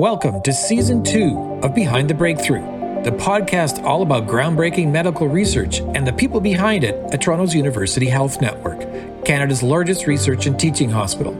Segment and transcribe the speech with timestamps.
[0.00, 2.62] Welcome to season two of Behind the Breakthrough,
[3.02, 8.06] the podcast all about groundbreaking medical research and the people behind it at Toronto's University
[8.06, 8.80] Health Network,
[9.26, 11.34] Canada's largest research and teaching hospital.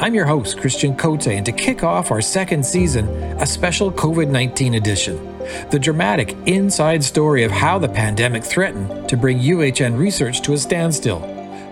[0.00, 3.06] I'm your host, Christian Cote, and to kick off our second season,
[3.40, 5.38] a special COVID 19 edition.
[5.70, 10.58] The dramatic inside story of how the pandemic threatened to bring UHN research to a
[10.58, 11.20] standstill,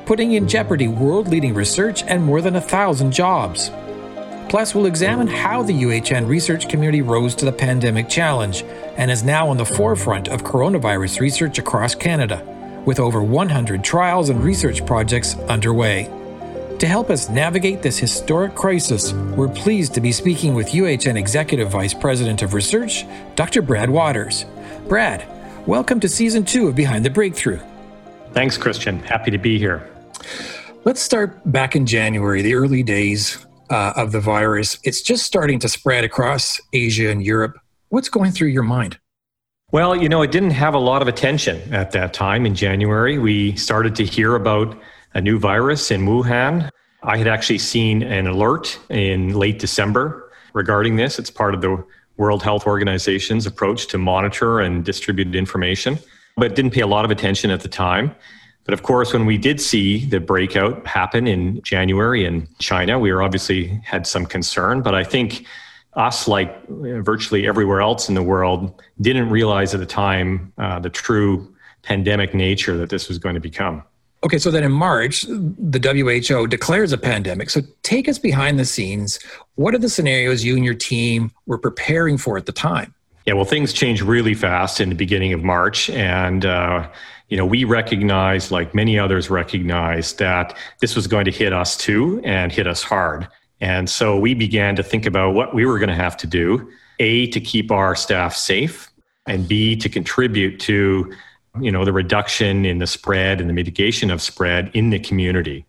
[0.06, 3.72] putting in jeopardy world leading research and more than a thousand jobs.
[4.50, 8.64] Plus, we'll examine how the UHN research community rose to the pandemic challenge
[8.96, 12.42] and is now on the forefront of coronavirus research across Canada,
[12.84, 16.10] with over 100 trials and research projects underway.
[16.80, 21.70] To help us navigate this historic crisis, we're pleased to be speaking with UHN Executive
[21.70, 23.62] Vice President of Research, Dr.
[23.62, 24.46] Brad Wouters.
[24.88, 25.24] Brad,
[25.64, 27.60] welcome to season two of Behind the Breakthrough.
[28.32, 28.98] Thanks, Christian.
[28.98, 29.88] Happy to be here.
[30.84, 34.78] Let's start back in January, the early days uh, of the virus.
[34.84, 37.58] It's just starting to spread across Asia and Europe.
[37.88, 38.98] What's going through your mind?
[39.72, 43.18] Well, you know, it didn't have a lot of attention at that time in January.
[43.18, 44.76] We started to hear about
[45.14, 46.70] a new virus in Wuhan.
[47.04, 51.18] I had actually seen an alert in late December regarding this.
[51.18, 51.84] It's part of the
[52.16, 55.98] World Health Organization's approach to monitor and distribute information,
[56.36, 58.14] but didn't pay a lot of attention at the time.
[58.64, 63.12] But of course, when we did see the breakout happen in January in China, we
[63.12, 64.82] were obviously had some concern.
[64.82, 65.44] But I think
[65.94, 70.90] us, like virtually everywhere else in the world, didn't realize at the time uh, the
[70.90, 71.52] true
[71.82, 73.82] pandemic nature that this was going to become.
[74.22, 77.48] Okay, so then in March, the WHO declares a pandemic.
[77.48, 79.18] So take us behind the scenes.
[79.54, 82.94] What are the scenarios you and your team were preparing for at the time?
[83.24, 86.88] Yeah, well, things changed really fast in the beginning of March, and uh,
[87.30, 91.76] you know, we recognized, like many others recognized, that this was going to hit us
[91.76, 93.26] too and hit us hard.
[93.60, 96.70] And so we began to think about what we were going to have to do
[96.98, 98.90] A, to keep our staff safe,
[99.26, 101.12] and B, to contribute to
[101.60, 105.66] you know the reduction in the spread and the mitigation of spread in the community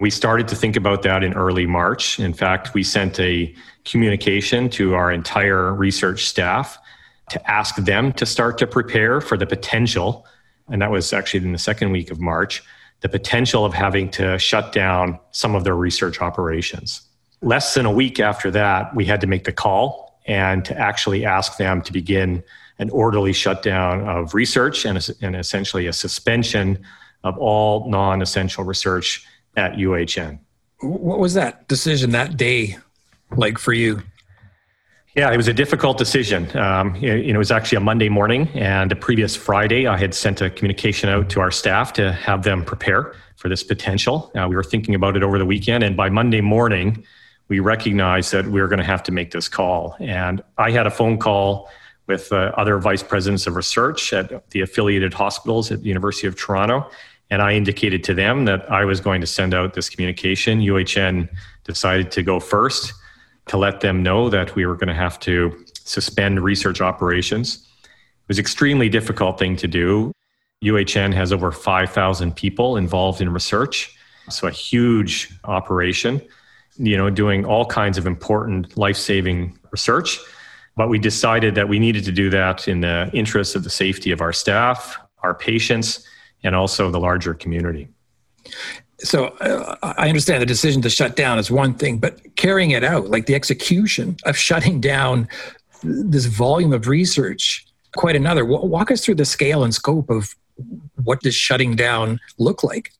[0.00, 4.70] we started to think about that in early march in fact we sent a communication
[4.70, 6.78] to our entire research staff
[7.28, 10.26] to ask them to start to prepare for the potential
[10.70, 12.62] and that was actually in the second week of March,
[13.00, 17.02] the potential of having to shut down some of their research operations.
[17.42, 21.24] Less than a week after that, we had to make the call and to actually
[21.24, 22.42] ask them to begin
[22.78, 26.82] an orderly shutdown of research and, and essentially a suspension
[27.24, 29.24] of all non essential research
[29.56, 30.38] at UHN.
[30.80, 32.76] What was that decision that day
[33.36, 34.02] like for you?
[35.16, 36.56] Yeah, it was a difficult decision.
[36.56, 40.40] Um, it, it, was actually a Monday morning, and the previous Friday, I had sent
[40.40, 44.30] a communication out to our staff to have them prepare for this potential.
[44.36, 47.04] Uh, we were thinking about it over the weekend, and by Monday morning,
[47.48, 49.96] we recognized that we were going to have to make this call.
[49.98, 51.68] And I had a phone call
[52.06, 56.36] with uh, other vice presidents of research at the affiliated hospitals at the University of
[56.36, 56.88] Toronto,
[57.30, 60.60] and I indicated to them that I was going to send out this communication.
[60.60, 61.28] UHN
[61.64, 62.92] decided to go first
[63.46, 67.66] to let them know that we were going to have to suspend research operations.
[67.84, 70.12] It was an extremely difficult thing to do.
[70.64, 73.96] UHN has over 5,000 people involved in research,
[74.28, 76.20] so a huge operation,
[76.76, 80.18] you know, doing all kinds of important life-saving research.
[80.76, 84.12] But we decided that we needed to do that in the interest of the safety
[84.12, 86.06] of our staff, our patients,
[86.44, 87.88] and also the larger community
[89.02, 92.84] so uh, I understand the decision to shut down is one thing, but carrying it
[92.84, 95.28] out, like the execution of shutting down
[95.82, 97.66] this volume of research,
[97.96, 98.44] quite another.
[98.44, 100.34] Walk us through the scale and scope of
[101.02, 102.92] what does shutting down look like?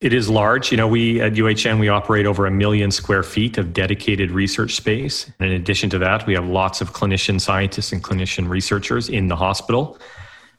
[0.00, 0.72] It is large.
[0.72, 4.74] You know, we at UHN we operate over a million square feet of dedicated research
[4.74, 5.30] space.
[5.38, 9.28] And in addition to that, we have lots of clinician scientists and clinician researchers in
[9.28, 9.98] the hospital.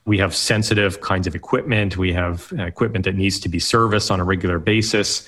[0.06, 1.96] We have sensitive kinds of equipment.
[1.96, 5.26] We have uh, equipment that needs to be serviced on a regular basis,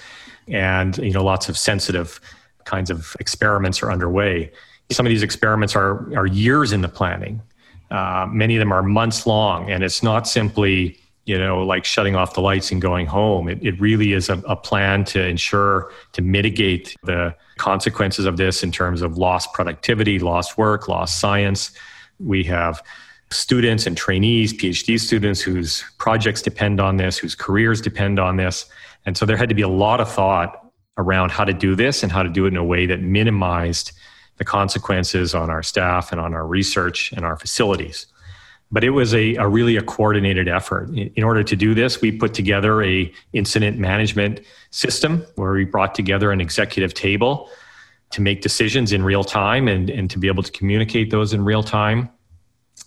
[0.48, 2.20] and you know lots of sensitive
[2.64, 4.52] kinds of experiments are underway.
[4.90, 7.40] Some of these experiments are are years in the planning.
[7.90, 12.14] Uh, many of them are months long, and it's not simply you know like shutting
[12.14, 13.48] off the lights and going home.
[13.48, 18.62] It, it really is a, a plan to ensure to mitigate the consequences of this
[18.62, 21.70] in terms of lost productivity, lost work, lost science.
[22.18, 22.82] We have
[23.30, 28.66] students and trainees, PhD students whose projects depend on this, whose careers depend on this.
[29.04, 32.02] And so there had to be a lot of thought around how to do this
[32.02, 33.92] and how to do it in a way that minimized
[34.38, 38.06] the consequences on our staff and on our research and our facilities.
[38.70, 40.90] But it was a, a really a coordinated effort.
[40.90, 44.40] In order to do this, we put together a incident management
[44.70, 47.48] system where we brought together an executive table
[48.10, 51.44] to make decisions in real time and, and to be able to communicate those in
[51.44, 52.08] real time.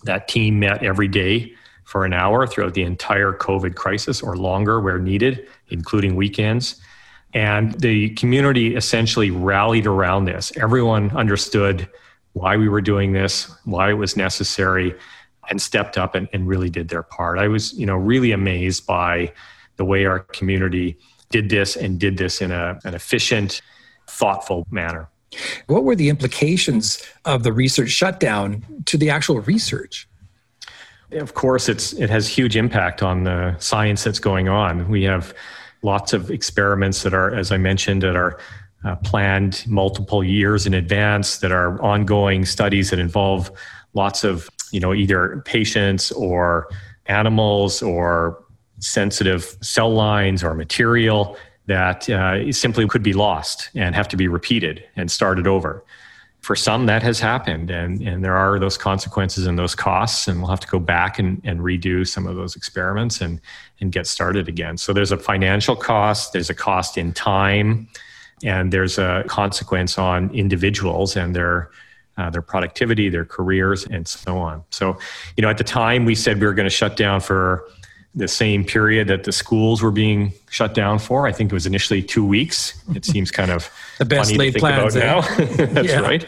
[0.04, 1.54] That team met every day
[1.84, 6.80] for an hour throughout the entire COVID crisis or longer where needed, including weekends.
[7.34, 10.52] And the community essentially rallied around this.
[10.56, 11.88] Everyone understood
[12.32, 14.94] why we were doing this, why it was necessary,
[15.48, 17.38] and stepped up and, and really did their part.
[17.38, 19.32] I was, you know, really amazed by
[19.76, 20.96] the way our community
[21.30, 23.62] did this and did this in a, an efficient,
[24.06, 25.08] thoughtful manner.
[25.66, 30.08] What were the implications of the research shutdown to the actual research?
[31.12, 34.88] Of course, it's it has huge impact on the science that's going on.
[34.88, 35.34] We have
[35.82, 38.38] lots of experiments that are, as I mentioned, that are
[38.84, 43.50] uh, planned multiple years in advance, that are ongoing studies that involve
[43.94, 46.68] lots of, you know, either patients or
[47.06, 48.42] animals or
[48.78, 51.36] sensitive cell lines or material
[51.70, 55.84] that uh, simply could be lost and have to be repeated and started over.
[56.40, 60.40] For some, that has happened, and, and there are those consequences and those costs, and
[60.40, 63.40] we'll have to go back and, and redo some of those experiments and,
[63.80, 64.78] and get started again.
[64.78, 67.86] So there's a financial cost, there's a cost in time,
[68.42, 71.70] and there's a consequence on individuals and their
[72.18, 74.62] uh, their productivity, their careers, and so on.
[74.70, 74.98] So,
[75.36, 77.64] you know, at the time we said we were going to shut down for
[78.14, 81.26] the same period that the schools were being shut down for.
[81.26, 82.82] I think it was initially two weeks.
[82.94, 85.20] It seems kind of the best laid plans now.
[85.46, 86.00] That's yeah.
[86.00, 86.26] right.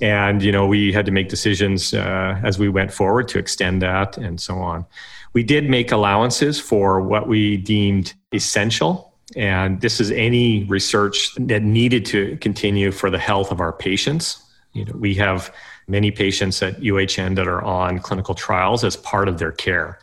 [0.00, 3.82] And you know, we had to make decisions uh, as we went forward to extend
[3.82, 4.86] that and so on.
[5.32, 11.62] We did make allowances for what we deemed essential and this is any research that
[11.62, 14.42] needed to continue for the health of our patients.
[14.72, 15.54] You know, we have
[15.86, 19.98] many patients at UHN that are on clinical trials as part of their care.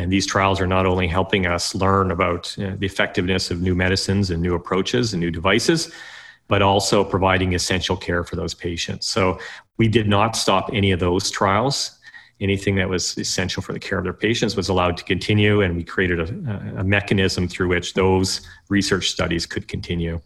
[0.00, 4.30] And these trials are not only helping us learn about the effectiveness of new medicines
[4.30, 5.92] and new approaches and new devices,
[6.48, 9.06] but also providing essential care for those patients.
[9.06, 9.38] So
[9.76, 11.98] we did not stop any of those trials
[12.40, 15.76] anything that was essential for the care of their patients was allowed to continue, and
[15.76, 20.20] we created a, a mechanism through which those research studies could continue.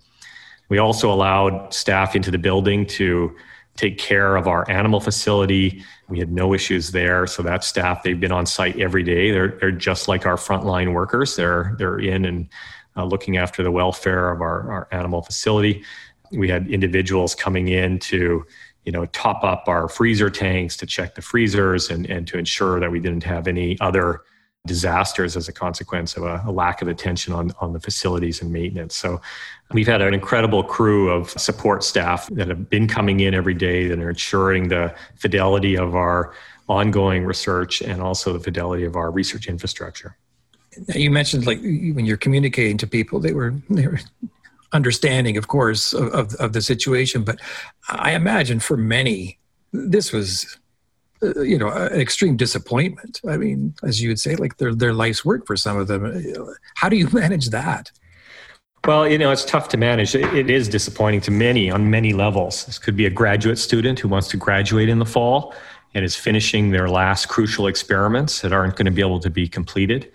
[0.68, 3.34] We also allowed staff into the building to
[3.76, 5.82] take care of our animal facility.
[6.08, 7.26] We had no issues there.
[7.26, 9.30] So that staff, they've been on site every day.
[9.30, 11.36] They're, they're just like our frontline workers.
[11.36, 12.48] They're, they're in and
[12.96, 15.82] uh, looking after the welfare of our, our animal facility.
[16.30, 18.46] We had individuals coming in to
[18.84, 22.78] you know, top up our freezer tanks to check the freezers and, and to ensure
[22.80, 24.22] that we didn't have any other
[24.66, 28.50] disasters as a consequence of a, a, lack of attention on, on the facilities and
[28.50, 28.96] maintenance.
[28.96, 29.20] So
[29.72, 33.88] we've had an incredible crew of support staff that have been coming in every day
[33.88, 36.32] that are ensuring the fidelity of our
[36.66, 40.16] ongoing research and also the fidelity of our research infrastructure.
[40.94, 44.00] You mentioned like when you're communicating to people, they were they were
[44.72, 47.22] understanding, of course, of, of, of the situation.
[47.22, 47.38] But
[47.88, 49.38] I imagine for many,
[49.72, 50.58] this was
[51.22, 53.20] uh, you know an extreme disappointment.
[53.28, 56.24] I mean as you would say like their their life's work for some of them.
[56.74, 57.90] How do you manage that?
[58.86, 60.14] Well you know it's tough to manage.
[60.14, 62.66] It is disappointing to many on many levels.
[62.66, 65.54] This could be a graduate student who wants to graduate in the fall
[65.94, 69.48] and is finishing their last crucial experiments that aren't going to be able to be
[69.48, 70.10] completed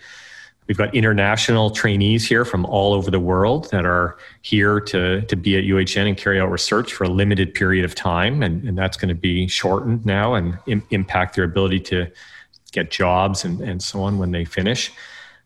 [0.69, 5.35] We've got international trainees here from all over the world that are here to, to
[5.35, 8.43] be at UHN and carry out research for a limited period of time.
[8.43, 12.11] And, and that's going to be shortened now and Im- impact their ability to
[12.71, 14.91] get jobs and, and so on when they finish.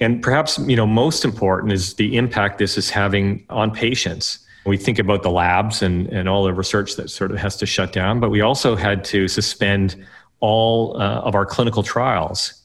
[0.02, 4.40] And perhaps, you know, most important is the impact this is having on patients.
[4.66, 7.66] We think about the labs and, and all the research that sort of has to
[7.66, 10.06] shut down, but we also had to suspend
[10.42, 12.62] all uh, of our clinical trials,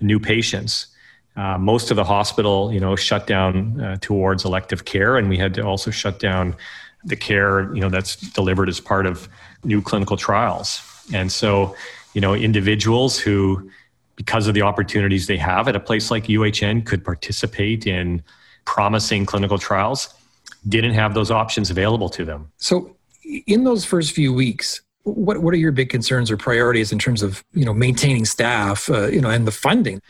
[0.00, 0.88] new patients.
[1.36, 5.38] Uh, most of the hospital, you know, shut down uh, towards elective care, and we
[5.38, 6.56] had to also shut down
[7.04, 9.28] the care, you know, that's delivered as part of
[9.64, 10.82] new clinical trials.
[11.14, 11.74] And so,
[12.14, 13.70] you know, individuals who,
[14.16, 18.22] because of the opportunities they have at a place like UHN, could participate in
[18.64, 20.12] promising clinical trials,
[20.68, 22.50] didn't have those options available to them.
[22.58, 22.96] So,
[23.46, 27.22] in those first few weeks, what what are your big concerns or priorities in terms
[27.22, 30.02] of you know maintaining staff, uh, you know, and the funding?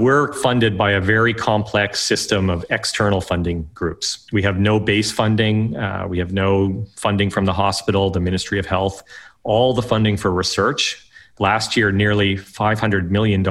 [0.00, 4.26] We're funded by a very complex system of external funding groups.
[4.32, 8.58] We have no base funding, uh, we have no funding from the hospital, the Ministry
[8.58, 9.02] of Health,
[9.42, 11.06] all the funding for research.
[11.38, 13.44] Last year, nearly $500 million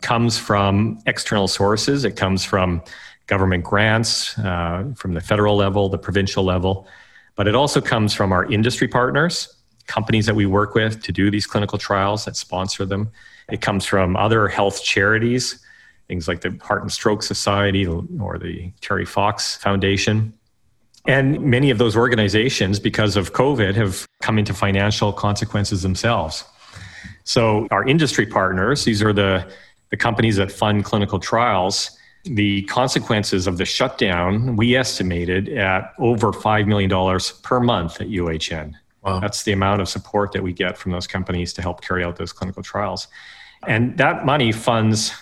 [0.00, 2.06] comes from external sources.
[2.06, 2.82] It comes from
[3.26, 6.88] government grants uh, from the federal level, the provincial level,
[7.36, 9.54] but it also comes from our industry partners,
[9.88, 13.10] companies that we work with to do these clinical trials that sponsor them.
[13.50, 15.58] It comes from other health charities,
[16.08, 20.32] things like the Heart and Stroke Society or the Terry Fox Foundation.
[21.06, 26.44] And many of those organizations, because of COVID, have come into financial consequences themselves.
[27.24, 29.46] So, our industry partners, these are the,
[29.90, 31.90] the companies that fund clinical trials,
[32.24, 38.74] the consequences of the shutdown, we estimated at over $5 million per month at UHN.
[39.04, 39.20] Wow.
[39.20, 42.16] That's the amount of support that we get from those companies to help carry out
[42.16, 43.06] those clinical trials.
[43.66, 45.12] And that money funds,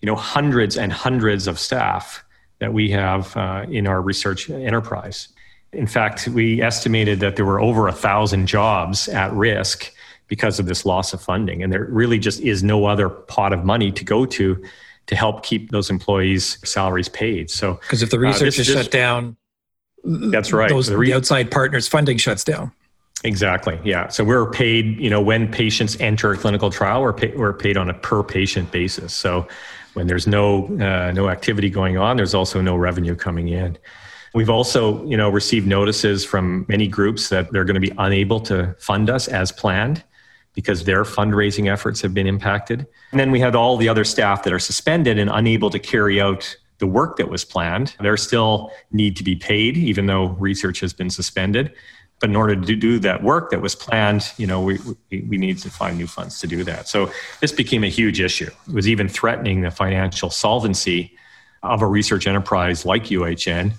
[0.00, 2.24] you know, hundreds and hundreds of staff
[2.60, 5.28] that we have uh, in our research enterprise.
[5.72, 9.92] In fact, we estimated that there were over a thousand jobs at risk
[10.28, 11.62] because of this loss of funding.
[11.62, 14.62] And there really just is no other pot of money to go to
[15.06, 17.50] to help keep those employees' salaries paid.
[17.50, 19.36] So, because if the uh, research uh, is shut down,
[20.04, 20.68] that's right.
[20.68, 22.72] Those, the, re- the outside partners' funding shuts down.
[23.24, 23.78] Exactly.
[23.84, 24.08] Yeah.
[24.08, 27.76] So we're paid, you know, when patients enter a clinical trial, we're, pay, we're paid
[27.76, 29.14] on a per patient basis.
[29.14, 29.46] So
[29.94, 33.78] when there's no uh, no activity going on, there's also no revenue coming in.
[34.34, 38.40] We've also, you know, received notices from many groups that they're going to be unable
[38.40, 40.02] to fund us as planned
[40.54, 42.86] because their fundraising efforts have been impacted.
[43.10, 46.20] And then we had all the other staff that are suspended and unable to carry
[46.20, 47.94] out the work that was planned.
[48.00, 51.72] They still need to be paid, even though research has been suspended.
[52.22, 54.78] But in order to do that work that was planned, you know, we,
[55.10, 56.86] we, need to find new funds to do that.
[56.86, 57.10] So
[57.40, 58.48] this became a huge issue.
[58.68, 61.16] It was even threatening the financial solvency
[61.64, 63.72] of a research enterprise like UHN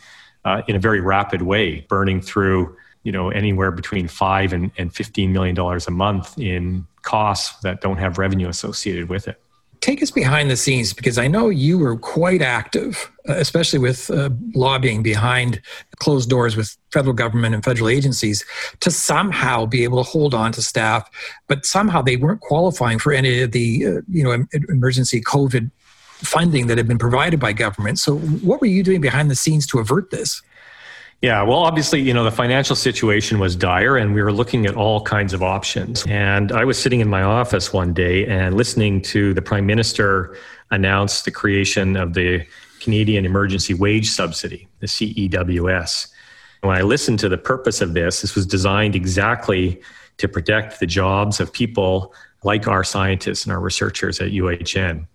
[0.44, 4.94] uh, in a very rapid way, burning through you know anywhere between five and, and
[4.94, 9.43] 15 million dollars a month in costs that don't have revenue associated with it
[9.84, 14.10] take us behind the scenes because i know you were quite active uh, especially with
[14.10, 15.62] uh, lobbying behind
[15.98, 18.46] closed doors with federal government and federal agencies
[18.80, 21.10] to somehow be able to hold on to staff
[21.48, 25.70] but somehow they weren't qualifying for any of the uh, you know emergency covid
[26.24, 28.00] funding that had been provided by government.
[28.00, 30.42] So what were you doing behind the scenes to avert this
[31.24, 34.76] yeah, well, obviously, you know, the financial situation was dire and we were looking at
[34.76, 36.04] all kinds of options.
[36.06, 40.36] And I was sitting in my office one day and listening to the Prime Minister
[40.72, 42.46] announce the creation of the
[42.82, 46.10] Canadian Emergency Wage Subsidy, the CEWS.
[46.60, 49.82] When I listened to the purpose of this, this was designed exactly
[50.18, 52.14] to protect the jobs of people
[52.44, 55.08] like our scientists and our researchers at UHN.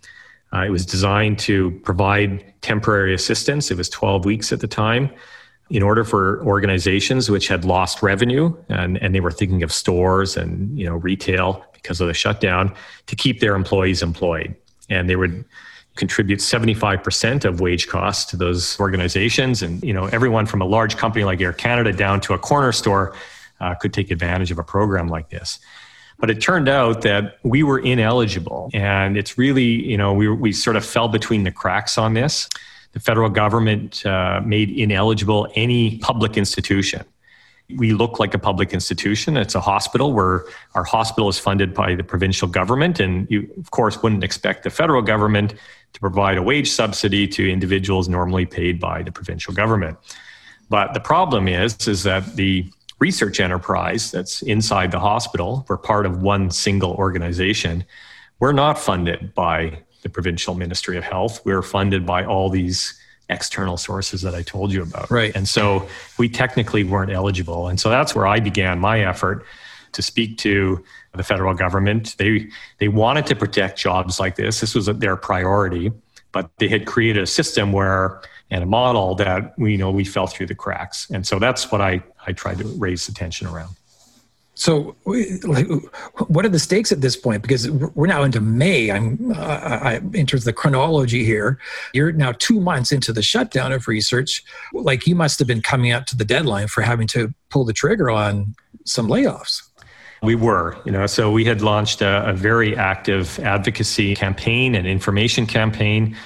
[0.55, 3.71] Uh, it was designed to provide temporary assistance.
[3.71, 5.11] It was 12 weeks at the time
[5.71, 10.37] in order for organizations which had lost revenue and, and they were thinking of stores
[10.37, 12.75] and you know retail because of the shutdown
[13.07, 14.55] to keep their employees employed.
[14.91, 15.45] And they would
[15.97, 19.63] contribute 75% of wage costs to those organizations.
[19.63, 22.73] And you know everyone from a large company like air canada down to a corner
[22.73, 23.15] store
[23.61, 25.59] uh, could take advantage of a program like this.
[26.19, 28.71] But it turned out that we were ineligible.
[28.75, 32.49] And it's really you know we, we sort of fell between the cracks on this
[32.92, 37.04] the federal government uh, made ineligible any public institution.
[37.76, 39.37] We look like a public institution.
[39.37, 42.99] It's a hospital where our hospital is funded by the provincial government.
[42.99, 45.54] And you, of course, wouldn't expect the federal government
[45.92, 49.99] to provide a wage subsidy to individuals normally paid by the provincial government.
[50.71, 56.07] But the problem is, is that the research enterprise that's inside the hospital, we're part
[56.07, 57.85] of one single organization,
[58.40, 61.45] we're not funded by the provincial ministry of health.
[61.45, 62.99] We're funded by all these
[63.31, 65.11] external sources that i told you about.
[65.11, 65.37] Right.
[65.37, 65.87] And so
[66.19, 67.69] we technically weren't eligible.
[67.69, 69.45] And so that's where i began my effort
[69.93, 70.83] to speak to
[71.14, 72.14] the federal government.
[72.19, 74.61] They they wanted to protect jobs like this.
[74.61, 75.93] This was their priority
[76.33, 80.05] but they had created a system where and a model that we you know we
[80.05, 81.09] fell through the cracks.
[81.11, 83.75] And so that's what i i tried to raise attention around
[84.59, 85.69] so, like,
[86.27, 87.43] what are the stakes at this point?
[87.43, 88.91] Because we're now into May.
[88.91, 91.61] I'm uh, I, in terms of the chronology here.
[91.95, 94.43] You're now two months into the shutdown of research.
[94.73, 97.73] Like, you must have been coming up to the deadline for having to pull the
[97.73, 99.62] trigger on some layoffs.
[100.25, 104.88] We were, you know, so we had launched a, a very active advocacy campaign and
[104.88, 106.17] information campaign.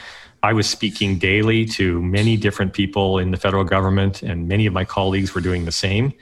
[0.42, 4.72] I was speaking daily to many different people in the federal government, and many of
[4.72, 6.14] my colleagues were doing the same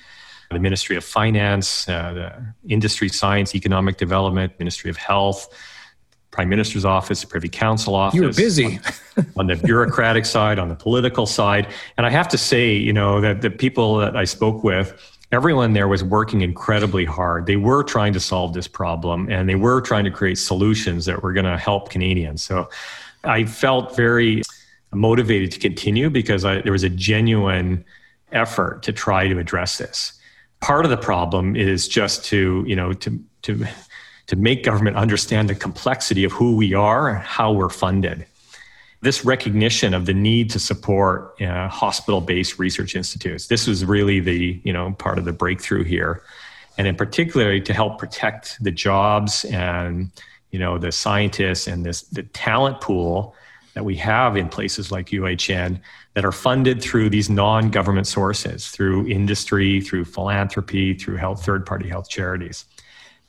[0.51, 5.49] the Ministry of Finance, uh, the Industry, Science, Economic Development, Ministry of Health,
[6.33, 8.17] Prime Minister's Office, Privy Council Office.
[8.17, 8.81] You were busy.
[9.17, 11.69] on, on the bureaucratic side, on the political side.
[11.97, 15.73] And I have to say, you know, that the people that I spoke with, everyone
[15.73, 17.47] there was working incredibly hard.
[17.47, 21.23] They were trying to solve this problem and they were trying to create solutions that
[21.23, 22.43] were going to help Canadians.
[22.43, 22.69] So
[23.23, 24.43] I felt very
[24.93, 27.85] motivated to continue because I, there was a genuine
[28.33, 30.20] effort to try to address this
[30.61, 33.67] part of the problem is just to you know to to
[34.27, 38.27] to make government understand the complexity of who we are and how we're funded
[39.03, 43.47] this recognition of the need to support uh, hospital-based research institutes.
[43.47, 46.23] This was really the you know part of the breakthrough here,
[46.79, 50.11] and in particular to help protect the jobs and
[50.51, 53.35] you know the scientists and this the talent pool
[53.75, 55.81] that we have in places like UHN
[56.15, 62.09] that are funded through these non-government sources, through industry, through philanthropy, through health third-party health
[62.09, 62.65] charities.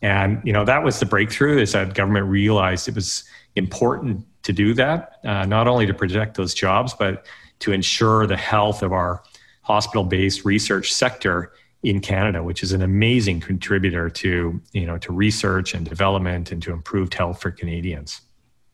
[0.02, 3.24] And you know that was the breakthrough is that government realized it was
[3.56, 7.26] important to do that, uh, not only to protect those jobs, but
[7.60, 9.22] to ensure the health of our
[9.62, 15.74] hospital-based research sector in Canada, which is an amazing contributor to you know to research
[15.74, 18.22] and development and to improved health for Canadians.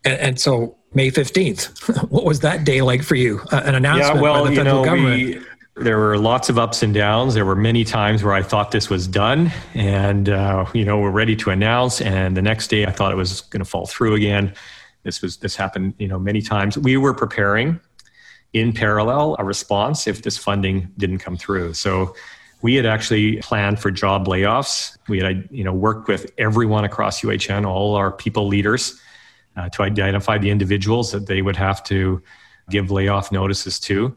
[0.05, 1.77] And, and so May fifteenth,
[2.09, 3.39] what was that day like for you?
[3.51, 5.45] Uh, an announcement yeah, well, by the federal you know, government.
[5.75, 7.35] We, there were lots of ups and downs.
[7.35, 11.11] There were many times where I thought this was done, and uh, you know we're
[11.11, 12.01] ready to announce.
[12.01, 14.55] And the next day, I thought it was going to fall through again.
[15.03, 16.79] This was this happened, you know, many times.
[16.79, 17.79] We were preparing
[18.53, 21.75] in parallel a response if this funding didn't come through.
[21.75, 22.15] So
[22.63, 24.97] we had actually planned for job layoffs.
[25.07, 28.99] We had, you know, worked with everyone across UHN, all our people leaders,
[29.57, 32.21] uh, to identify the individuals that they would have to
[32.69, 34.15] give layoff notices to.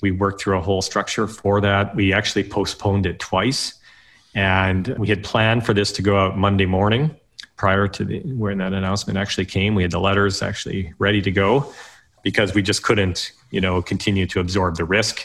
[0.00, 1.94] We worked through a whole structure for that.
[1.94, 3.74] We actually postponed it twice.
[4.34, 7.16] And we had planned for this to go out Monday morning
[7.56, 9.74] prior to the, when that announcement actually came.
[9.74, 11.72] We had the letters actually ready to go
[12.22, 15.24] because we just couldn't, you know, continue to absorb the risk.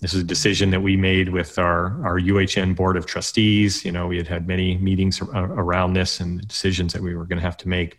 [0.00, 3.84] This is a decision that we made with our, our UHN board of trustees.
[3.84, 7.24] You know, we had had many meetings around this and the decisions that we were
[7.24, 7.98] going to have to make.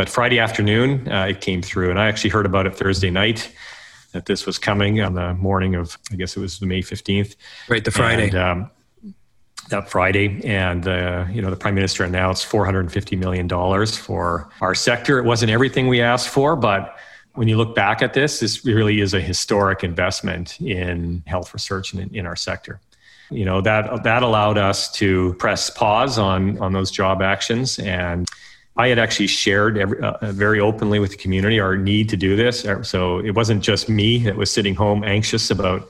[0.00, 3.54] But Friday afternoon, uh, it came through, and I actually heard about it Thursday night
[4.12, 7.36] that this was coming on the morning of, I guess it was May 15th.
[7.68, 8.28] Right, the Friday.
[8.28, 8.70] And, um,
[9.68, 14.74] that Friday, and uh, you know the Prime Minister announced 450 million dollars for our
[14.74, 15.18] sector.
[15.18, 16.96] It wasn't everything we asked for, but
[17.34, 21.92] when you look back at this, this really is a historic investment in health research
[21.92, 22.80] in, in our sector.
[23.30, 28.26] You know that that allowed us to press pause on on those job actions and
[28.80, 32.16] I had actually shared every, uh, uh, very openly with the community our need to
[32.16, 32.64] do this.
[32.64, 35.86] Uh, so it wasn't just me that was sitting home anxious about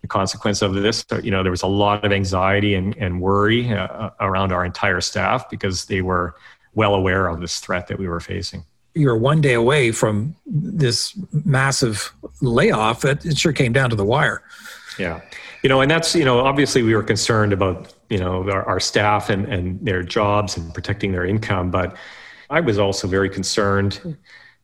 [0.00, 1.04] the consequence of this.
[1.22, 4.64] You know, there was a lot of anxiety and, and worry uh, uh, around our
[4.64, 6.34] entire staff because they were
[6.74, 8.64] well aware of this threat that we were facing.
[8.94, 13.04] You're one day away from this massive layoff.
[13.04, 14.42] It, it sure came down to the wire.
[14.98, 15.20] Yeah.
[15.62, 18.80] You know, and that's, you know, obviously we were concerned about, you know, our, our
[18.80, 21.70] staff and, and their jobs and protecting their income.
[21.70, 21.96] But
[22.52, 24.12] I was also very concerned hmm.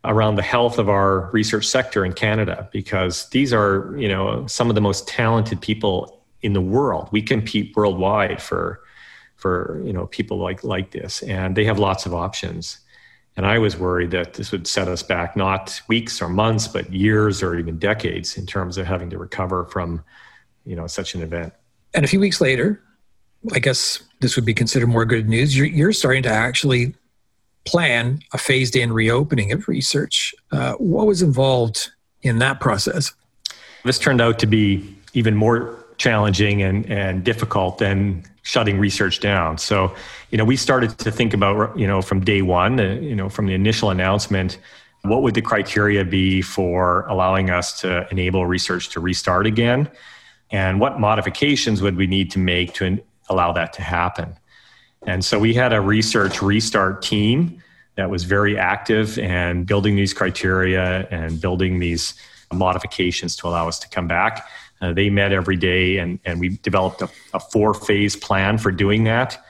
[0.04, 4.68] around the health of our research sector in Canada because these are, you know, some
[4.68, 7.08] of the most talented people in the world.
[7.10, 8.82] We compete worldwide for
[9.36, 12.78] for, you know, people like like this and they have lots of options.
[13.36, 16.92] And I was worried that this would set us back not weeks or months but
[16.92, 20.04] years or even decades in terms of having to recover from,
[20.66, 21.54] you know, such an event.
[21.94, 22.82] And a few weeks later,
[23.54, 25.56] I guess this would be considered more good news.
[25.56, 26.94] You're, you're starting to actually
[27.70, 30.34] plan a phased in reopening of research.
[30.50, 31.90] Uh, what was involved
[32.22, 33.12] in that process?
[33.84, 35.58] This turned out to be even more
[35.98, 39.58] challenging and, and difficult than shutting research down.
[39.58, 39.94] So,
[40.30, 43.28] you know, we started to think about, you know, from day one, uh, you know,
[43.28, 44.58] from the initial announcement,
[45.02, 49.90] what would the criteria be for allowing us to enable research to restart again?
[50.50, 54.34] And what modifications would we need to make to allow that to happen?
[55.08, 57.62] And so we had a research restart team
[57.94, 62.12] that was very active and building these criteria and building these
[62.52, 64.46] modifications to allow us to come back.
[64.82, 68.70] Uh, they met every day and, and we developed a, a four phase plan for
[68.70, 69.42] doing that.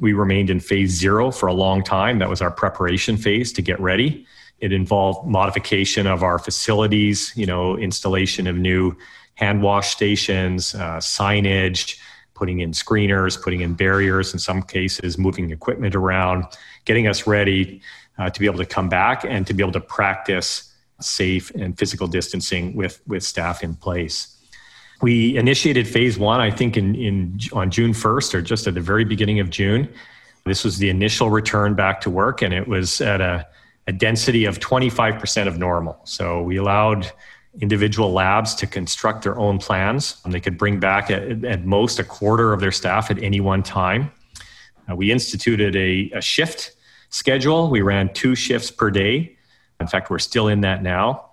[0.00, 2.18] We remained in phase zero for a long time.
[2.18, 4.26] That was our preparation phase to get ready.
[4.60, 8.94] It involved modification of our facilities, you know, installation of new
[9.36, 11.98] hand wash stations, uh, signage,
[12.36, 16.44] putting in screeners, putting in barriers in some cases, moving equipment around,
[16.84, 17.80] getting us ready
[18.18, 21.78] uh, to be able to come back and to be able to practice safe and
[21.78, 24.36] physical distancing with, with staff in place.
[25.02, 28.80] We initiated phase one, I think, in, in on June 1st or just at the
[28.80, 29.92] very beginning of June.
[30.44, 33.46] This was the initial return back to work, and it was at a,
[33.86, 36.00] a density of 25% of normal.
[36.04, 37.10] So we allowed
[37.60, 40.20] individual labs to construct their own plans.
[40.24, 43.40] And they could bring back at, at, most a quarter of their staff at any
[43.40, 44.10] one time.
[44.90, 46.72] Uh, we instituted a, a, shift
[47.10, 47.70] schedule.
[47.70, 49.36] We ran two shifts per day.
[49.80, 51.30] In fact, we're still in that now,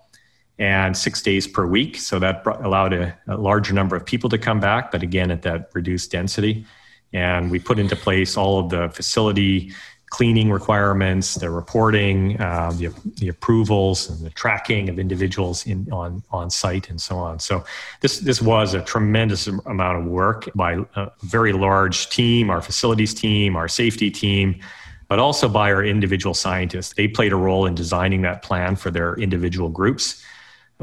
[0.57, 1.97] and six days per week.
[1.97, 5.31] So that brought, allowed a, a larger number of people to come back, but again,
[5.31, 6.65] at that reduced density.
[7.13, 9.71] And we put into place all of the facility
[10.13, 16.21] cleaning requirements, the reporting, uh, the, the approvals, and the tracking of individuals in on
[16.29, 17.39] on site, and so on.
[17.39, 17.65] So
[18.01, 23.15] this this was a tremendous amount of work by a very large team, our facilities
[23.15, 24.59] team, our safety team,
[25.07, 26.93] but also by our individual scientists.
[26.93, 30.23] They played a role in designing that plan for their individual groups,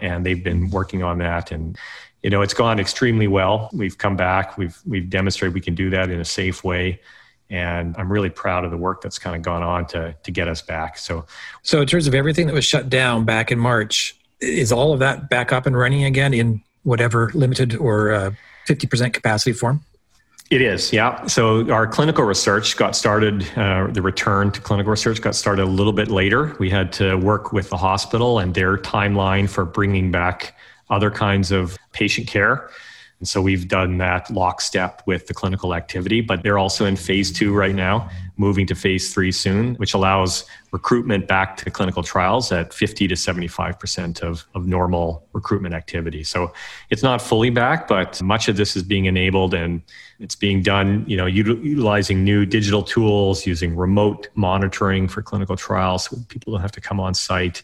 [0.03, 1.79] and they've been working on that and.
[2.23, 3.71] You know, it's gone extremely well.
[3.73, 4.59] We've come back.
[4.59, 7.01] We've we've demonstrated we can do that in a safe way
[7.51, 10.49] and I'm really proud of the work that's kind of gone on to to get
[10.49, 10.97] us back.
[10.99, 11.27] So,
[11.63, 15.01] so in terms of everything that was shut down back in March, is all of
[15.01, 18.31] that back up and running again in whatever limited or uh,
[18.69, 19.85] 50% capacity form?
[20.51, 21.27] It is, yeah.
[21.27, 25.67] So our clinical research got started, uh, the return to clinical research got started a
[25.67, 26.57] little bit later.
[26.59, 30.57] We had to work with the hospital and their timeline for bringing back
[30.89, 32.69] other kinds of patient care.
[33.21, 37.31] And so we've done that lockstep with the clinical activity, but they're also in phase
[37.31, 42.51] two right now, moving to phase three soon, which allows recruitment back to clinical trials
[42.51, 46.25] at 50 to 75% of, of normal recruitment activity.
[46.25, 46.51] So
[46.89, 49.83] it's not fully back, but much of this is being enabled and
[50.19, 56.05] it's being done, you know, utilizing new digital tools, using remote monitoring for clinical trials.
[56.05, 57.63] So people don't have to come on site.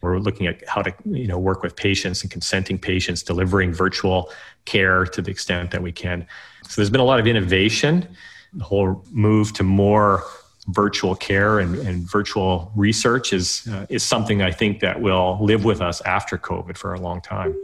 [0.00, 4.30] We're looking at how to, you know, work with patients and consenting patients, delivering virtual
[4.64, 6.26] care to the extent that we can.
[6.68, 8.08] So there's been a lot of innovation.
[8.52, 10.24] The whole move to more
[10.68, 15.64] virtual care and, and virtual research is uh, is something I think that will live
[15.64, 17.54] with us after COVID for a long time.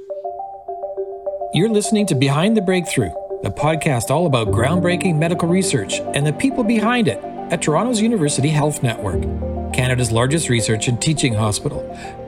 [1.55, 3.11] You're listening to Behind the Breakthrough,
[3.43, 8.49] the podcast all about groundbreaking medical research and the people behind it at Toronto's University
[8.49, 9.23] Health Network,
[9.73, 11.83] Canada's largest research and teaching hospital.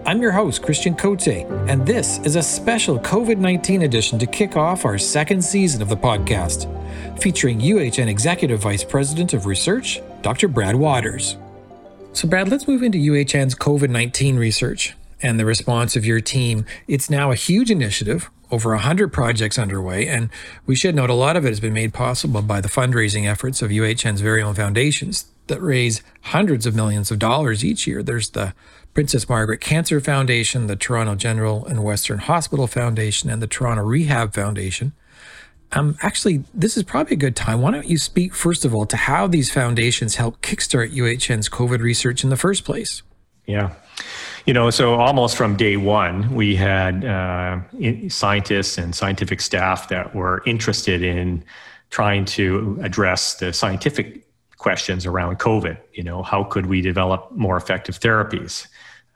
[0.06, 4.56] I'm your host, Christian Cote, and this is a special COVID 19 edition to kick
[4.56, 6.66] off our second season of the podcast,
[7.20, 10.48] featuring UHN Executive Vice President of Research, Dr.
[10.48, 11.36] Brad Wouters.
[12.12, 16.64] So, Brad, let's move into UHN's COVID 19 research and the response of your team.
[16.88, 20.30] It's now a huge initiative, over 100 projects underway, and
[20.66, 23.62] we should note a lot of it has been made possible by the fundraising efforts
[23.62, 28.02] of UHN's very own foundations that raise hundreds of millions of dollars each year.
[28.02, 28.54] There's the
[28.94, 34.34] Princess Margaret Cancer Foundation, the Toronto General and Western Hospital Foundation, and the Toronto Rehab
[34.34, 34.92] Foundation.
[35.72, 37.60] Um, actually, this is probably a good time.
[37.60, 41.78] Why don't you speak, first of all, to how these foundations help kickstart UHN's COVID
[41.78, 43.02] research in the first place?
[43.46, 43.74] Yeah.
[44.50, 47.60] You know, so almost from day one, we had uh,
[48.08, 51.44] scientists and scientific staff that were interested in
[51.90, 54.26] trying to address the scientific
[54.58, 55.78] questions around COVID.
[55.92, 58.66] You know, how could we develop more effective therapies?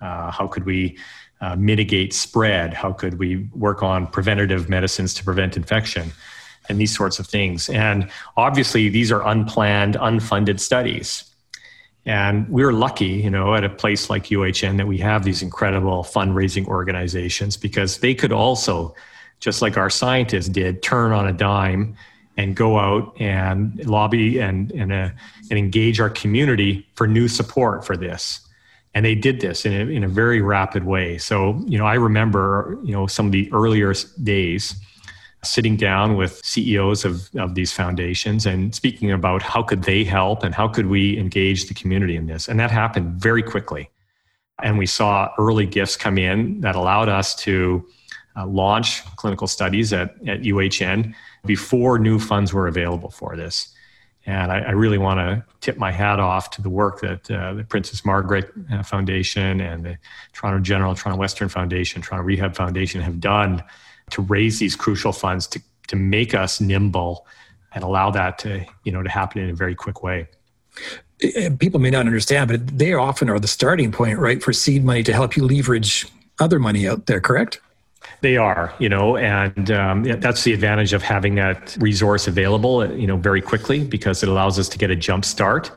[0.01, 0.99] Uh, how could we
[1.41, 2.73] uh, mitigate spread?
[2.73, 6.13] How could we work on preventative medicines to prevent infection?
[6.69, 7.69] And these sorts of things.
[7.71, 11.34] And obviously, these are unplanned, unfunded studies.
[12.07, 16.05] And we're lucky, you know, at a place like UHN that we have these incredible
[16.05, 18.95] fundraising organizations because they could also,
[19.41, 21.97] just like our scientists did, turn on a dime
[22.37, 25.09] and go out and lobby and and, uh,
[25.51, 28.41] and engage our community for new support for this.
[28.97, 31.17] And they did this in a, in a very rapid way.
[31.19, 34.75] So you know i remember you know some of the earlier days
[35.45, 40.43] sitting down with ceos of, of these foundations and speaking about how could they help
[40.43, 42.49] and how could we engage the community in this.
[42.49, 43.91] And that happened very quickly.
[44.63, 47.87] And we saw early gifts come in that allowed us to
[48.37, 51.15] uh, launch clinical studies at, at uhn
[51.47, 53.75] before new funds were available for this.
[54.27, 57.55] And I, I really want to tip my hat off to the work that uh,
[57.55, 59.99] the Princess Margaret uh, Foundation and the
[60.33, 63.63] Toronto General, Toronto Western Foundation, Toronto Rehab Foundation have done
[64.11, 67.27] to raise these crucial funds to, to make us nimble
[67.75, 70.29] and allow that to, you know, to happen in a very quick way.
[71.23, 74.53] Eh, eh, people may not understand, but they often are the starting point, right, for
[74.53, 76.07] seed money to help you leverage
[76.41, 77.61] other money out there, correct?
[78.21, 82.93] They are, you know, and um, that's the advantage of having that resource available, eh,
[82.93, 85.71] you know, very quickly because it allows us to get a jump start.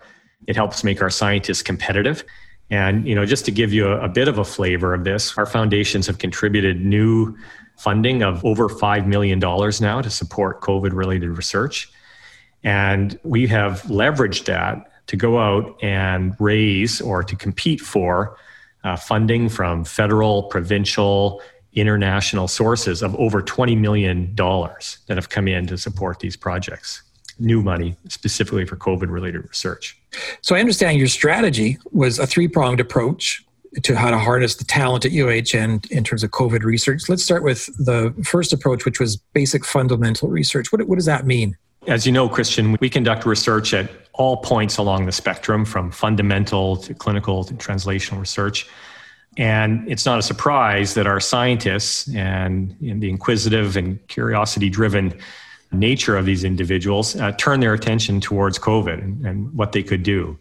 [0.47, 2.23] It helps make our scientists competitive.
[2.69, 5.37] And, you know, just to give you a, a bit of a flavor of this,
[5.37, 7.37] our foundations have contributed new
[7.77, 11.89] funding of over $5 million now to support COVID related research.
[12.63, 18.37] And we have leveraged that to go out and raise or to compete for
[18.83, 21.41] uh, funding from federal, provincial,
[21.73, 27.03] international sources of over $20 million that have come in to support these projects.
[27.39, 29.95] New money specifically for COVID related research.
[30.41, 33.45] So I understand your strategy was a three pronged approach
[33.83, 37.09] to how to harness the talent at UHN in terms of COVID research.
[37.09, 40.71] Let's start with the first approach, which was basic fundamental research.
[40.71, 41.57] What, what does that mean?
[41.87, 46.75] As you know, Christian, we conduct research at all points along the spectrum from fundamental
[46.77, 48.67] to clinical to translational research.
[49.37, 55.13] And it's not a surprise that our scientists and, and the inquisitive and curiosity driven
[55.71, 60.01] nature of these individuals uh, turn their attention towards COVID and, and, what they could
[60.01, 60.37] do.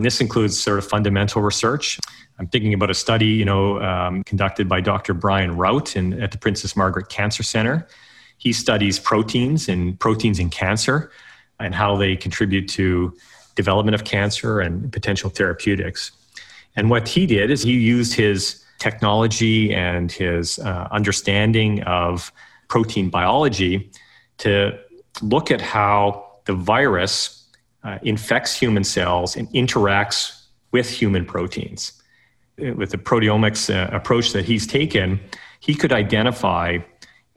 [0.00, 2.00] And this includes sort of fundamental research.
[2.38, 5.12] I'm thinking about a study, you know, um, conducted by Dr.
[5.12, 7.86] Brian Raught in, at the Princess Margaret Cancer Center.
[8.38, 11.10] He studies proteins and proteins in cancer
[11.58, 13.14] and how they contribute to
[13.56, 16.12] development of cancer and potential therapeutics.
[16.76, 22.32] And what he did is he used his technology and his uh, understanding of
[22.68, 23.90] protein biology
[24.38, 24.78] to
[25.20, 27.39] look at how the virus
[27.84, 31.92] uh, infects human cells and interacts with human proteins.
[32.58, 35.20] With the proteomics uh, approach that he's taken,
[35.60, 36.78] he could identify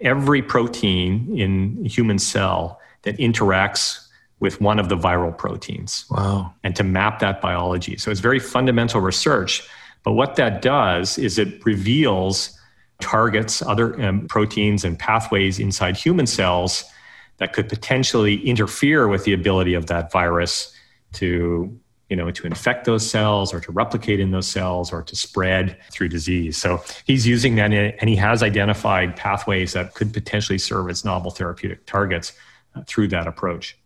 [0.02, 4.08] every protein in a human cell that interacts
[4.40, 6.06] with one of the viral proteins.
[6.10, 6.54] Wow.
[6.64, 7.98] And to map that biology.
[7.98, 9.64] So it's very fundamental research.
[10.04, 12.60] But what that does is it reveals
[13.00, 16.84] targets, other um, proteins, and pathways inside human cells
[17.38, 20.74] that could potentially interfere with the ability of that virus
[21.14, 21.78] to
[22.10, 25.78] you know to infect those cells or to replicate in those cells or to spread
[25.92, 30.90] through disease so he's using that and he has identified pathways that could potentially serve
[30.90, 32.34] as novel therapeutic targets
[32.76, 33.78] uh, through that approach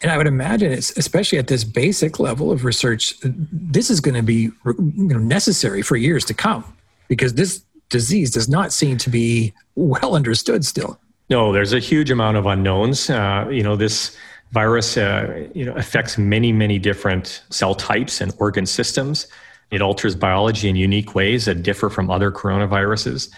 [0.00, 4.14] and I would imagine it's especially at this basic level of research, this is going
[4.14, 6.64] to be you know, necessary for years to come
[7.08, 11.00] because this disease does not seem to be well understood still.
[11.30, 13.10] No, there's a huge amount of unknowns.
[13.10, 14.16] Uh, you know, this
[14.52, 19.26] virus uh, you know, affects many, many different cell types and organ systems.
[19.70, 23.30] It alters biology in unique ways that differ from other coronaviruses.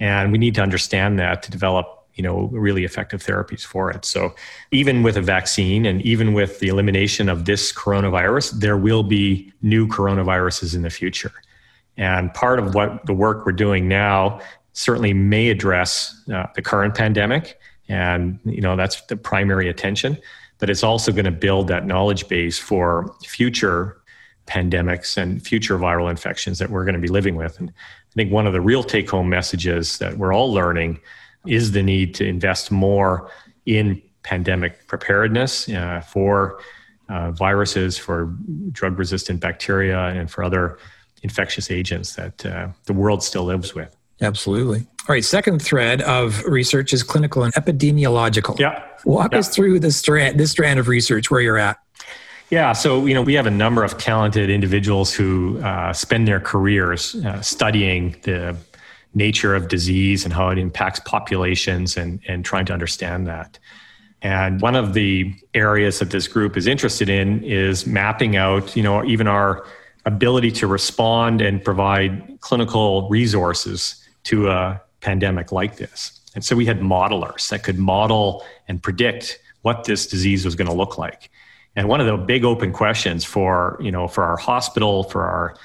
[0.00, 4.04] And we need to understand that to develop you know really effective therapies for it
[4.04, 4.34] so
[4.70, 9.52] even with a vaccine and even with the elimination of this coronavirus there will be
[9.60, 11.32] new coronaviruses in the future
[11.98, 14.40] and part of what the work we're doing now
[14.76, 17.58] certainly may address uh, the current pandemic,
[17.88, 20.18] and you know that's the primary attention.
[20.58, 24.00] But it's also going to build that knowledge base for future
[24.46, 27.58] pandemics and future viral infections that we're going to be living with.
[27.58, 31.00] And I think one of the real take-home messages that we're all learning
[31.46, 33.30] is the need to invest more
[33.66, 36.60] in pandemic preparedness uh, for
[37.08, 38.34] uh, viruses, for
[38.72, 40.78] drug-resistant bacteria, and for other
[41.22, 43.94] infectious agents that uh, the world still lives with.
[44.20, 44.86] Absolutely.
[45.08, 45.24] All right.
[45.24, 48.58] Second thread of research is clinical and epidemiological.
[48.58, 48.82] Yeah.
[49.04, 49.38] Walk yeah.
[49.38, 51.78] us through this strand, this strand of research where you're at.
[52.50, 56.38] Yeah, so you know we have a number of talented individuals who uh, spend their
[56.38, 58.56] careers uh, studying the
[59.14, 63.58] nature of disease and how it impacts populations and and trying to understand that.
[64.22, 68.82] And one of the areas that this group is interested in is mapping out, you
[68.82, 69.64] know, even our
[70.04, 76.20] ability to respond and provide clinical resources to a pandemic like this.
[76.34, 80.68] And so we had modelers that could model and predict what this disease was going
[80.68, 81.30] to look like.
[81.76, 85.56] And one of the big open questions for, you know, for our hospital, for our,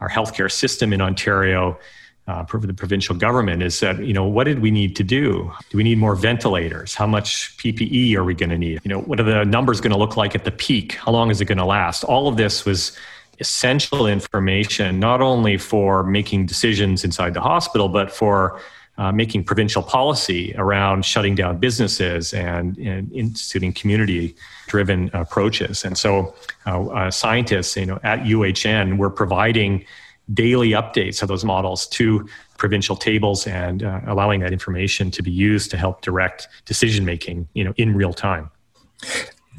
[0.00, 1.78] our healthcare system in Ontario,
[2.26, 5.50] uh, for the provincial government is that, you know, what did we need to do?
[5.70, 6.94] Do we need more ventilators?
[6.94, 8.80] How much PPE are we going to need?
[8.84, 10.92] You know, what are the numbers going to look like at the peak?
[10.94, 12.04] How long is it going to last?
[12.04, 12.96] All of this was
[13.40, 18.60] essential information, not only for making decisions inside the hospital, but for
[18.98, 24.36] uh, making provincial policy around shutting down businesses and, and instituting community
[24.68, 25.84] driven approaches.
[25.84, 26.34] And so,
[26.66, 29.86] uh, uh, scientists you know, at UHN, we're providing
[30.34, 35.30] daily updates of those models to provincial tables and uh, allowing that information to be
[35.30, 38.50] used to help direct decision making you know, in real time.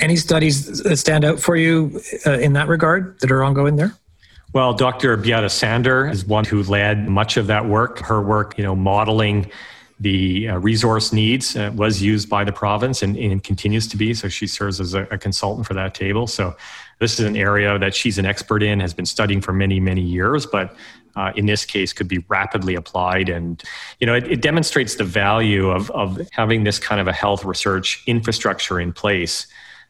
[0.01, 3.93] Any studies that stand out for you uh, in that regard that are ongoing there?
[4.53, 5.15] Well, Dr.
[5.15, 7.99] Beata Sander is one who led much of that work.
[7.99, 9.49] Her work, you know, modeling
[10.01, 14.15] the uh, resource needs uh, was used by the province and, and, continues to be.
[14.15, 16.25] So she serves as a, a, consultant for that table.
[16.25, 16.55] So
[16.97, 20.01] this is an area that she's an expert in, has been studying for many, many
[20.01, 20.75] years, but
[21.15, 23.29] uh, in this case could be rapidly applied.
[23.29, 23.61] And,
[23.99, 27.45] you know, it, it demonstrates the value of, of having this kind of a health
[27.45, 29.45] research infrastructure in place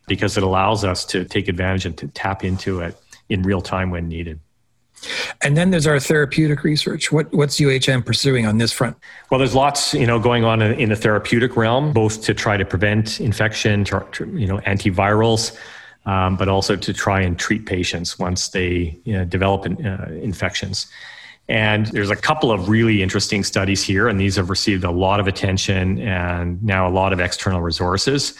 [0.08, 2.98] because it allows us to take advantage and to tap into it
[3.30, 4.40] in real time when needed.
[5.42, 7.12] And then there's our therapeutic research.
[7.12, 8.98] What, what's UHM pursuing on this front?
[9.30, 12.58] Well, there's lots, you know, going on in, in the therapeutic realm, both to try
[12.58, 15.58] to prevent infection, to, to, you know, antivirals,
[16.06, 20.88] um, but also to try and treat patients once they you know, develop uh, infections.
[21.50, 25.20] And there's a couple of really interesting studies here, and these have received a lot
[25.20, 28.36] of attention and now a lot of external resources.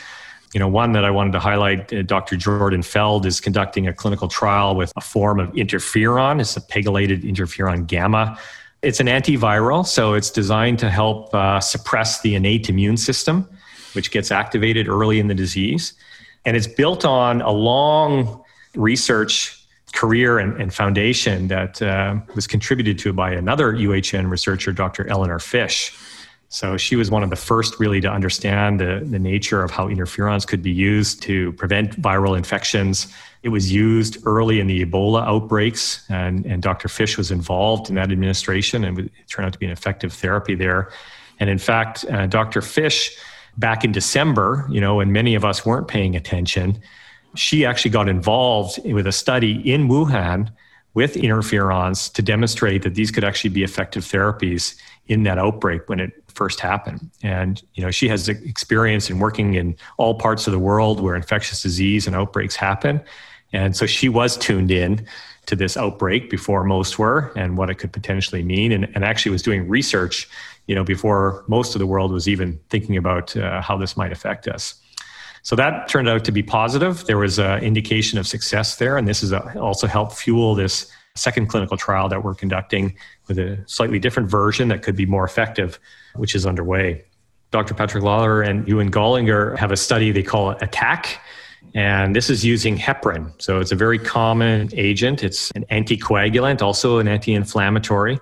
[0.54, 2.36] You know, one that I wanted to highlight, uh, Dr.
[2.36, 6.42] Jordan Feld is conducting a clinical trial with a form of interferon.
[6.42, 8.38] It's a pegylated interferon lambda.
[8.82, 13.48] It's an antiviral, so it's designed to help uh, suppress the innate immune system,
[13.94, 15.94] which gets activated early in the disease.
[16.46, 18.44] And it's built on a long
[18.76, 19.58] research
[19.94, 25.08] career and, and foundation that uh, was contributed to by another UHN researcher, Dr.
[25.08, 25.96] Eleanor Fish.
[26.54, 29.88] So she was one of the first really to understand the, the nature of how
[29.88, 33.08] interferons could be used to prevent viral infections.
[33.42, 36.90] It was used early in the Ebola outbreaks, and, and Dr.
[36.90, 40.54] Fish was involved in that administration, and it turned out to be an effective therapy
[40.54, 40.92] there.
[41.40, 42.62] And in fact, uh, Dr.
[42.62, 43.16] Fish,
[43.58, 46.82] back in December, you know, when many of us weren't paying attention,
[47.34, 50.52] she actually got involved with a study in Wuhan
[50.94, 54.76] with interferons to demonstrate that these could actually be effective therapies
[55.08, 57.10] in that outbreak when it first happened.
[57.24, 61.16] And you know, she has experience in working in all parts of the world where
[61.16, 63.02] infectious disease and outbreaks happen.
[63.54, 65.06] And so she was tuned in
[65.48, 69.32] to this outbreak before most were and what it could potentially mean and, and actually
[69.32, 70.30] was doing research
[70.68, 74.12] you know before most of the world was even thinking about uh, how this might
[74.12, 74.76] affect us
[75.44, 77.06] so that turned out to be positive.
[77.06, 81.48] There was an indication of success there, and this has also helped fuel this second
[81.48, 82.96] clinical trial that we're conducting
[83.28, 85.80] with a slightly different version that could be more effective,
[86.16, 87.04] which is underway.
[87.52, 87.74] Dr.
[87.74, 91.18] Patrick Lawler and Ewan Goligher have a study they call ATTACC,
[91.76, 93.34] and this is using heparin.
[93.42, 95.24] So it's a very common agent.
[95.24, 98.20] It's an anticoagulant, also an anti inflammatory.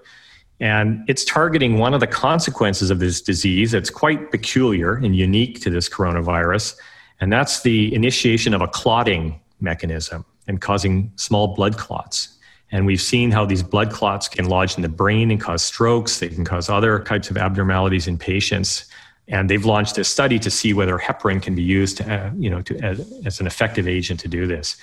[0.59, 5.61] And it's targeting one of the consequences of this disease that's quite peculiar and unique
[5.61, 6.75] to this coronavirus,
[7.19, 12.37] and that's the initiation of a clotting mechanism and causing small blood clots.
[12.71, 16.19] And we've seen how these blood clots can lodge in the brain and cause strokes.
[16.19, 18.85] They can cause other types of abnormalities in patients.
[19.27, 22.49] And they've launched a study to see whether heparin can be used, to, uh, you
[22.49, 24.77] know, to, as, as an effective agent to do this.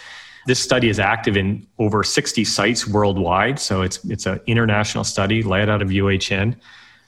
[0.46, 5.42] This study is active in over 60 sites worldwide, so it's it's an international study
[5.42, 6.54] led out of UHN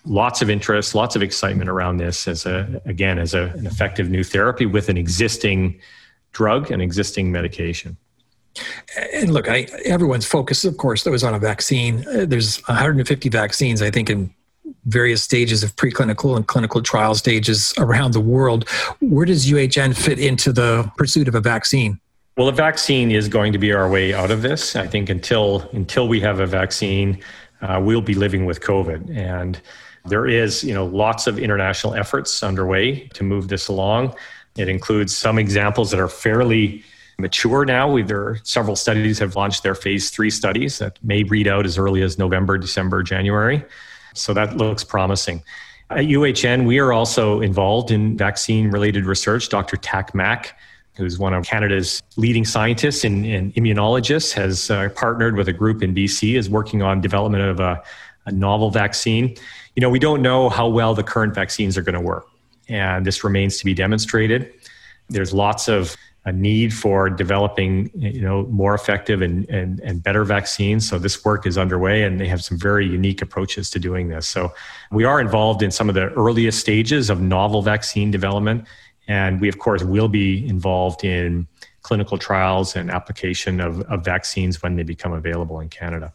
[0.04, 4.10] lots of interest, lots of excitement around this as a again as a, an effective
[4.10, 5.80] new therapy with an existing
[6.32, 7.96] drug and existing medication.
[9.12, 12.06] And look, I, everyone's focus, of course, that was on a vaccine.
[12.08, 14.34] Uh, there's 150 vaccines, I think, in
[14.86, 18.68] various stages of preclinical and clinical trial stages around the world.
[19.00, 22.00] Where does UHN fit into the pursuit of a vaccine?
[22.36, 24.76] Well, a vaccine is going to be our way out of this.
[24.76, 27.22] I think until until we have a vaccine,
[27.62, 29.60] uh, we'll be living with COVID and
[30.08, 34.14] there is, you know, lots of international efforts underway to move this along.
[34.56, 36.82] It includes some examples that are fairly
[37.18, 37.90] mature now.
[37.90, 41.66] We, there are several studies have launched their phase three studies that may read out
[41.66, 43.64] as early as November, December, January.
[44.14, 45.42] So that looks promising.
[45.90, 49.48] At UHN, we are also involved in vaccine related research.
[49.48, 49.76] Dr.
[49.76, 50.54] Tak Mak,
[50.96, 55.82] who's one of Canada's leading scientists and, and immunologists, has uh, partnered with a group
[55.82, 57.82] in BC, is working on development of a,
[58.26, 59.34] a novel vaccine
[59.78, 62.26] you know, we don't know how well the current vaccines are going to work.
[62.68, 64.52] And this remains to be demonstrated.
[65.08, 70.24] There's lots of a need for developing you know more effective and, and, and better
[70.24, 74.08] vaccines so this work is underway and they have some very unique approaches to doing
[74.08, 74.52] this so
[74.90, 78.66] we are involved in some of the earliest stages of novel vaccine development
[79.06, 81.46] and we of course will be involved in
[81.82, 86.12] clinical trials and application of, of vaccines when they become available in canada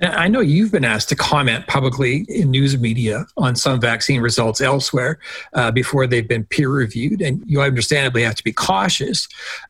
[0.00, 4.60] I know you've been asked to comment publicly in news media on some vaccine results
[4.60, 5.18] elsewhere
[5.54, 7.20] uh, before they've been peer reviewed.
[7.20, 9.26] And you understandably have to be cautious,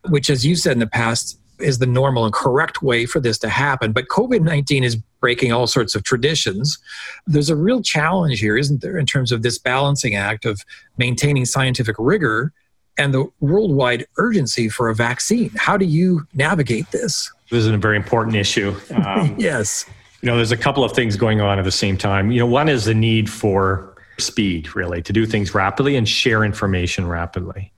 [0.08, 3.38] which, as you said in the past, is the normal and correct way for this
[3.38, 3.92] to happen.
[3.92, 6.78] But COVID 19 is breaking all sorts of traditions.
[7.26, 10.62] There's a real challenge here, isn't there, in terms of this balancing act of
[10.98, 12.52] maintaining scientific rigor
[12.98, 15.50] and the worldwide urgency for a vaccine?
[15.56, 17.32] How do you navigate this?
[17.50, 18.74] This is a very important issue.
[18.94, 19.86] Um, yes.
[20.20, 22.30] You know, there's a couple of things going on at the same time.
[22.30, 26.44] You know, one is the need for speed, really, to do things rapidly and share
[26.44, 27.72] information rapidly.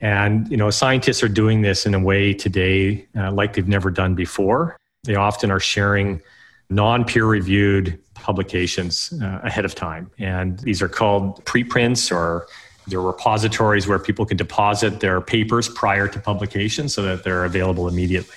[0.00, 3.90] And, you know, scientists are doing this in a way today uh, like they've never
[3.90, 4.76] done before.
[5.04, 6.20] They often are sharing
[6.68, 10.10] non peer reviewed publications uh, ahead of time.
[10.18, 12.46] And these are called preprints or
[12.86, 17.88] they're repositories where people can deposit their papers prior to publication so that they're available
[17.88, 18.36] immediately.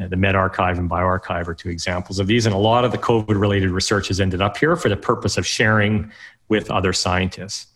[0.00, 2.46] Uh, the medRxiv and bioRxiv are two examples of these.
[2.46, 5.36] And a lot of the COVID related research has ended up here for the purpose
[5.36, 6.10] of sharing
[6.48, 7.66] with other scientists.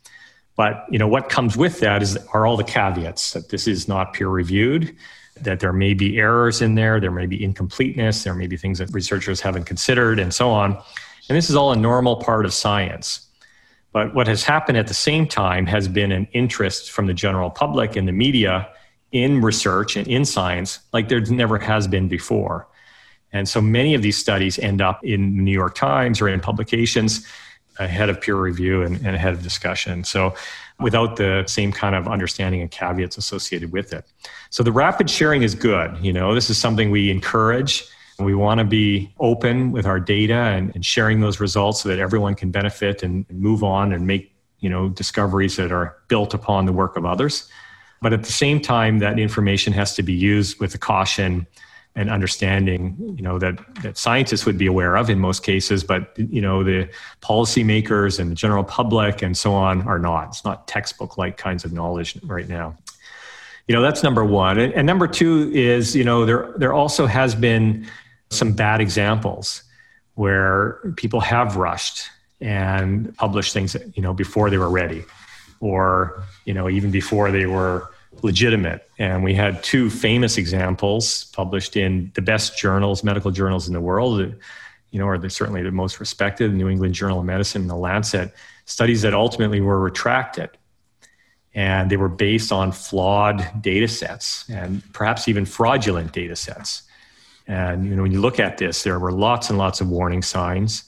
[0.56, 3.88] But you know what comes with that is are all the caveats that this is
[3.88, 4.94] not peer reviewed,
[5.40, 8.78] that there may be errors in there, there may be incompleteness, there may be things
[8.78, 10.72] that researchers haven't considered, and so on.
[11.28, 13.26] And this is all a normal part of science.
[13.92, 17.50] But what has happened at the same time has been an interest from the general
[17.50, 18.68] public and the media
[19.14, 22.66] in research and in science like there never has been before.
[23.32, 26.40] And so many of these studies end up in the New York Times or in
[26.40, 27.26] publications
[27.78, 30.04] ahead of peer review and, and ahead of discussion.
[30.04, 30.34] So
[30.80, 34.04] without the same kind of understanding and caveats associated with it.
[34.50, 35.96] So the rapid sharing is good.
[36.00, 37.84] You know, this is something we encourage.
[38.18, 42.00] We want to be open with our data and, and sharing those results so that
[42.00, 46.66] everyone can benefit and move on and make, you know, discoveries that are built upon
[46.66, 47.48] the work of others.
[48.02, 51.46] But at the same time, that information has to be used with the caution
[51.96, 56.12] and understanding, you know, that, that scientists would be aware of in most cases, but,
[56.18, 56.88] you know, the
[57.22, 60.28] policymakers and the general public and so on are not.
[60.28, 62.76] It's not textbook-like kinds of knowledge right now.
[63.68, 64.58] You know, that's number one.
[64.58, 67.86] And, and number two is, you know, there, there also has been
[68.30, 69.62] some bad examples
[70.14, 72.08] where people have rushed
[72.40, 75.04] and published things, you know, before they were ready
[75.64, 77.90] or, you know, even before they were
[78.22, 78.86] legitimate.
[78.98, 83.80] And we had two famous examples published in the best journals, medical journals in the
[83.80, 84.34] world,
[84.90, 87.76] you know, they certainly the most respected, the New England Journal of Medicine and the
[87.76, 88.32] Lancet,
[88.66, 90.50] studies that ultimately were retracted.
[91.54, 96.82] And they were based on flawed data sets and perhaps even fraudulent data sets.
[97.46, 100.22] And you know, when you look at this, there were lots and lots of warning
[100.22, 100.84] signs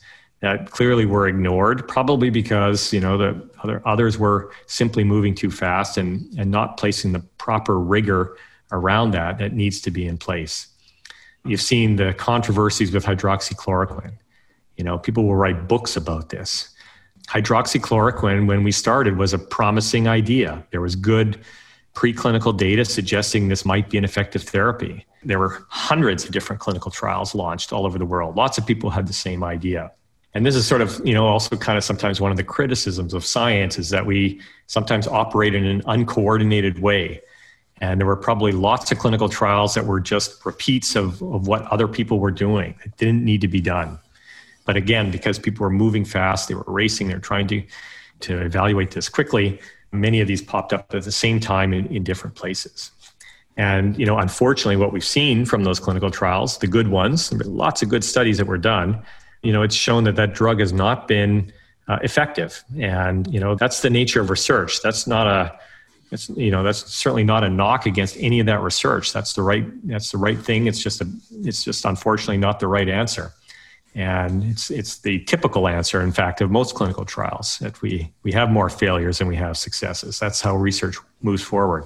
[0.47, 5.51] that clearly were ignored, probably because you know the other others were simply moving too
[5.51, 8.37] fast and and not placing the proper rigor
[8.71, 10.69] around that that needs to be in place.
[11.45, 14.19] You've seen the controversies with hydroxychloroquine.
[14.77, 16.73] You know, people will write books about this.
[17.29, 20.65] Hydroxychloroquine, when we started, was a promising idea.
[20.71, 21.41] There was good
[21.95, 25.07] preclinical data suggesting this might be an effective therapy.
[25.25, 28.37] There were hundreds of different clinical trials launched all over the world.
[28.37, 29.91] Lots of people had the same idea
[30.37, 33.15] and this is sort of you know also kind of sometimes one of the criticisms
[33.15, 37.23] of science is that we sometimes operate in an uncoordinated way.
[37.81, 41.63] And there were probably lots of clinical trials that were just repeats of, of what
[41.73, 43.99] other people were doing it didn't need to be done.
[44.67, 47.63] But again because people were moving fast they were racing they're trying to
[48.21, 49.59] to evaluate this quickly
[49.91, 52.91] many of these popped up at the same time in, in different places.
[53.57, 57.81] And you know unfortunately what we've seen from those clinical trials the good ones lots
[57.83, 59.03] of good studies that were done
[59.47, 61.53] you know, it's shown that that drug has not been
[61.89, 62.65] uh, effective.
[62.79, 64.83] And, you know, that's the nature of research.
[64.83, 65.59] That's not a,
[66.11, 69.13] it's, you know, that's certainly not a knock against any of that research.
[69.13, 70.67] That's the right, that's the right thing.
[70.67, 71.07] It's just a,
[71.45, 73.33] it's just unfortunately not the right answer.
[73.95, 78.33] And it's, it's the typical answer, in fact, of most clinical trials that we, we
[78.33, 80.19] have more failures than we have successes.
[80.19, 81.85] That's how research moves forward.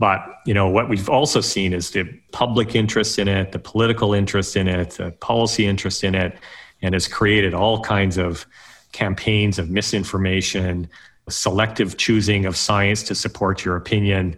[0.00, 4.14] But you know what we've also seen is the public interest in it, the political
[4.14, 6.38] interest in it, the policy interest in it,
[6.82, 8.46] and has created all kinds of
[8.92, 10.88] campaigns of misinformation,
[11.28, 14.36] selective choosing of science to support your opinion,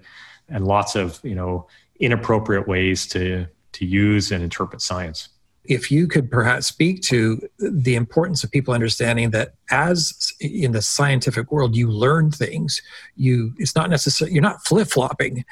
[0.49, 1.67] and lots of you know
[2.01, 5.29] inappropriate ways to to use and interpret science.
[5.65, 10.83] If you could perhaps speak to the importance of people understanding that as in the
[10.83, 12.83] scientific world you learn things
[13.15, 15.45] you it's not necessarily you're not flip-flopping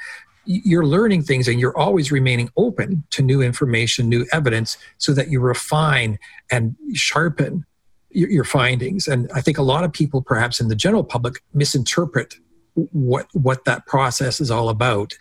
[0.45, 5.29] you're learning things and you're always remaining open to new information new evidence so that
[5.29, 6.17] you refine
[6.51, 7.65] and sharpen
[8.09, 12.35] your, findings and i think a lot of people perhaps in the general public misinterpret
[12.73, 15.13] what what that process is all about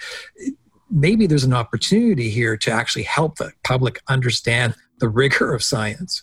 [0.90, 6.22] maybe there's an opportunity here to actually help the public understand the rigor of science.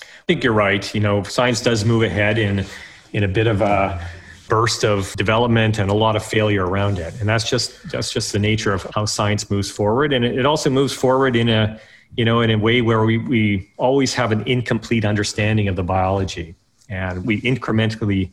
[0.00, 0.94] I think you're right.
[0.94, 2.64] You know, science does move ahead in
[3.12, 4.06] in a bit of a
[4.52, 7.18] burst of development and a lot of failure around it.
[7.18, 10.12] And that's just that's just the nature of how science moves forward.
[10.12, 11.80] And it also moves forward in a
[12.18, 15.82] you know in a way where we, we always have an incomplete understanding of the
[15.82, 16.54] biology.
[16.90, 18.30] And we incrementally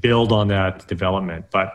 [0.00, 1.44] build on that development.
[1.52, 1.68] But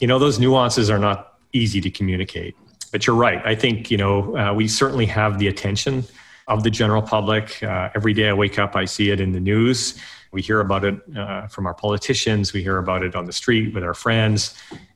[0.00, 2.54] you know, those nuances are not easy to communicate
[2.92, 3.40] but you're right.
[3.46, 6.04] I think you know uh, we certainly have the attention
[6.48, 7.62] of the general public.
[7.62, 9.94] Uh, every day I wake up, I see it in the news.
[10.32, 12.52] We hear about it uh, from our politicians.
[12.52, 14.54] We hear about it on the street with our friends,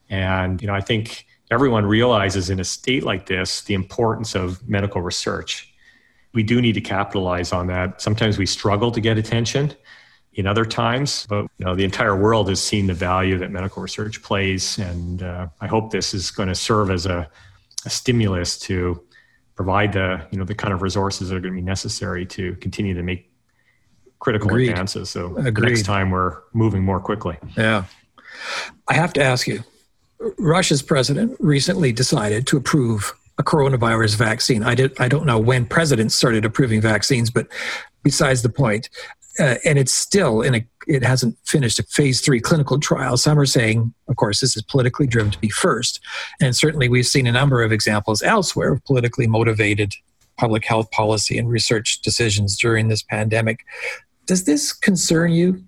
[0.09, 4.67] and you know I think everyone realizes in a state like this the importance of
[4.67, 5.73] medical research.
[6.33, 8.01] We do need to capitalize on that.
[8.01, 9.73] Sometimes we struggle to get attention
[10.33, 11.25] in other times.
[11.29, 15.23] But you know, the entire world has seen the value that medical research plays, and
[15.23, 17.29] uh, I hope this is going to serve as a
[17.85, 19.01] a stimulus to
[19.55, 22.55] provide the you know the kind of resources that are going to be necessary to
[22.55, 23.31] continue to make
[24.25, 24.71] critical Agreed.
[24.71, 25.11] advances.
[25.11, 25.69] So Agreed.
[25.69, 27.37] next time we're moving more quickly.
[27.55, 27.85] Yeah,
[28.87, 29.63] I have to ask you.
[30.39, 34.63] Russia's president recently decided to approve a coronavirus vaccine.
[34.63, 34.99] I did.
[34.99, 37.47] I don't know when presidents started approving vaccines, but
[38.03, 38.89] besides the point.
[39.37, 43.17] Uh, and it's still in a it hasn't finished a phase three clinical trial.
[43.17, 45.99] Some are saying, of course, this is politically driven to be first.
[46.41, 49.93] And certainly we've seen a number of examples elsewhere of politically motivated
[50.37, 53.65] public health policy and research decisions during this pandemic.
[54.25, 55.63] Does this concern you?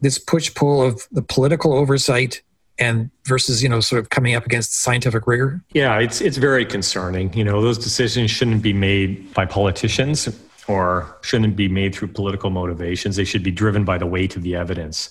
[0.00, 2.42] This push pull of the political oversight
[2.78, 5.62] and versus you know sort of coming up against scientific rigor?
[5.72, 7.32] Yeah it's it's very concerning.
[7.32, 10.28] You know those decisions shouldn't be made by politicians
[10.68, 13.16] or shouldn't be made through political motivations.
[13.16, 15.10] They should be driven by the weight of the evidence.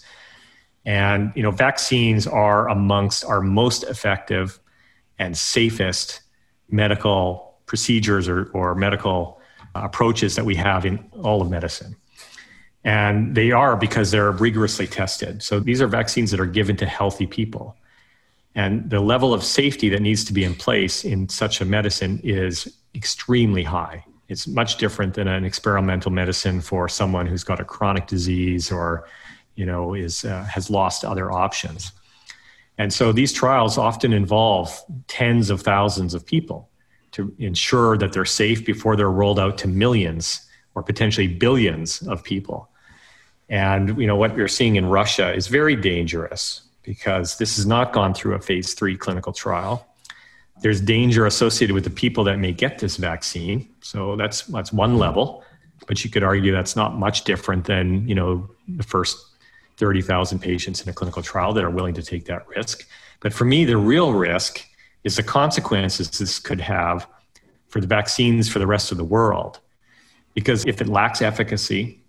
[0.85, 4.59] And you know vaccines are amongst our most effective
[5.17, 6.21] and safest
[6.69, 9.41] medical procedures or, or medical
[9.73, 11.95] approaches that we have in all of medicine
[12.85, 15.41] and they are because they're rigorously tested.
[15.41, 17.75] So these are vaccines that are given to healthy people.
[18.53, 22.21] And the level of safety that needs to be in place in such a medicine
[22.23, 24.05] is extremely high.
[24.29, 29.07] It's much different than an experimental medicine for someone who's got a chronic disease or,
[29.55, 31.91] you know, is uh, has lost other options.
[32.77, 36.69] And so these trials often involve tens of thousands of people
[37.11, 42.23] to ensure that they're safe before they're rolled out to millions or potentially billions of
[42.23, 42.69] people.
[43.49, 47.93] And you know what we're seeing in Russia is very dangerous because this has not
[47.93, 49.87] gone through a phase three clinical trial.
[50.61, 53.67] There's danger associated with the people that may get this vaccine.
[53.81, 55.43] So that's that's one level.
[55.87, 59.17] But you could argue that's not much different than you know the first
[59.77, 62.87] 30,000 patients in a clinical trial that are willing to take that risk.
[63.19, 64.65] But for me, the real risk
[65.03, 67.07] is the consequences this could have
[67.67, 69.59] for the vaccines for the rest of the world.
[70.33, 71.99] Because if it lacks efficacy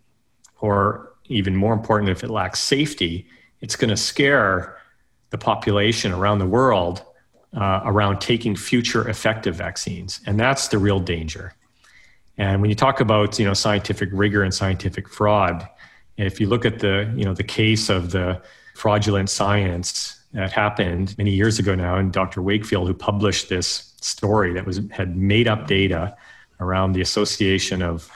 [0.61, 3.27] or even more important, if it lacks safety,
[3.61, 4.79] it's going to scare
[5.31, 7.03] the population around the world
[7.55, 10.21] uh, around taking future effective vaccines.
[10.27, 11.55] And that's the real danger.
[12.39, 15.67] And when you talk about you know scientific rigor and scientific fraud,
[16.17, 18.43] if you look at the you know the case of the
[18.75, 22.43] fraudulent science that happened many years ago now, and Dr.
[22.43, 26.15] Wakefield, who published this story that was had made up data
[26.61, 28.11] around the association of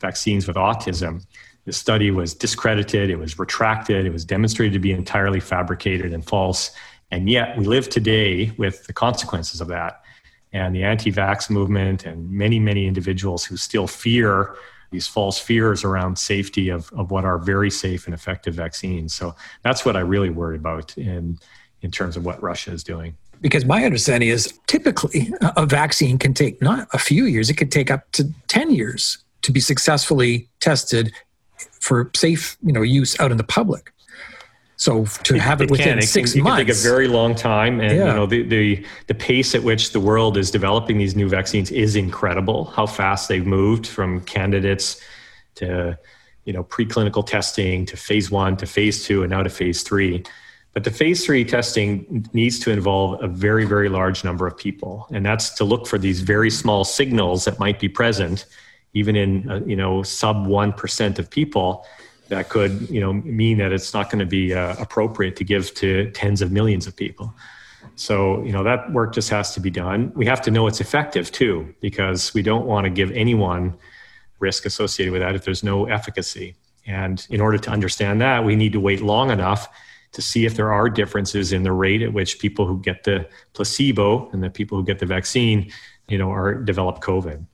[0.00, 1.24] vaccines with autism,
[1.68, 6.24] the study was discredited, it was retracted, it was demonstrated to be entirely fabricated and
[6.24, 6.70] false.
[7.10, 10.00] And yet we live today with the consequences of that.
[10.54, 14.56] And the anti vax movement and many, many individuals who still fear
[14.92, 19.14] these false fears around safety of, of what are very safe and effective vaccines.
[19.14, 21.38] So that's what I really worry about in,
[21.82, 23.14] in terms of what Russia is doing.
[23.42, 27.70] Because my understanding is typically a vaccine can take not a few years, it could
[27.70, 31.12] take up to 10 years to be successfully tested
[31.80, 33.92] for safe, you know, use out in the public.
[34.78, 36.02] So to have it, it within can.
[36.02, 38.06] six it can, months, it can take a very long time, and yeah.
[38.06, 41.72] you know the, the the pace at which the world is developing these new vaccines
[41.72, 42.66] is incredible.
[42.66, 45.00] How fast they've moved from candidates
[45.56, 45.98] to
[46.44, 50.22] you know preclinical testing to phase one to phase two and now to phase three.
[50.74, 55.08] But the phase three testing needs to involve a very very large number of people,
[55.12, 58.46] and that's to look for these very small signals that might be present
[58.94, 61.86] even in uh, you know sub one percent of people,
[62.28, 65.74] that could you know mean that it's not going to be uh, appropriate to give
[65.74, 67.34] to tens of millions of people.
[67.96, 70.12] So you know that work just has to be done.
[70.14, 73.76] We have to know it's effective too, because we don't want to give anyone
[74.38, 76.54] risk associated with that if there's no efficacy.
[76.86, 79.68] And in order to understand that, we need to wait long enough
[80.12, 83.28] to see if there are differences in the rate at which people who get the
[83.52, 85.70] placebo and the people who get the vaccine,
[86.08, 87.44] you know, are develop COVID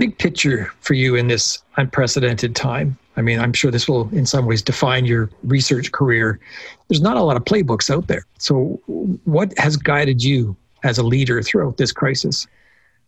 [0.00, 2.98] big picture for you in this unprecedented time?
[3.18, 6.40] I mean, I'm sure this will in some ways define your research career.
[6.88, 8.24] There's not a lot of playbooks out there.
[8.38, 8.80] So,
[9.24, 12.46] what has guided you as a leader throughout this crisis?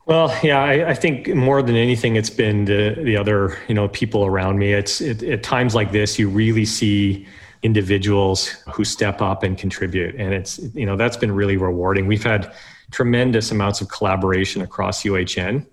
[0.05, 3.89] Well, yeah, I, I, think more than anything, it's been the, the other, you know,
[3.89, 4.75] people around me.
[4.75, 7.27] It's it, at times like this, you really see
[7.63, 12.07] individuals who step up and contribute, and it's you know that's been really rewarding.
[12.07, 12.53] We've had
[12.91, 15.67] tremendous amounts of collaboration across UHN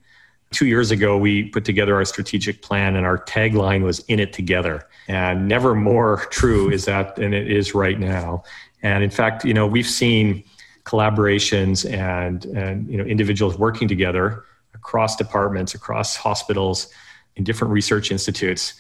[0.52, 4.34] Two years ago, we put together our strategic plan, and our tagline was "In it
[4.34, 8.44] together." And never more true is that than it is right now.
[8.82, 10.44] And in fact, you know, we've seen
[10.86, 14.44] collaborations and and you know individuals working together
[14.74, 16.92] across departments, across hospitals,
[17.36, 18.74] in different research institutes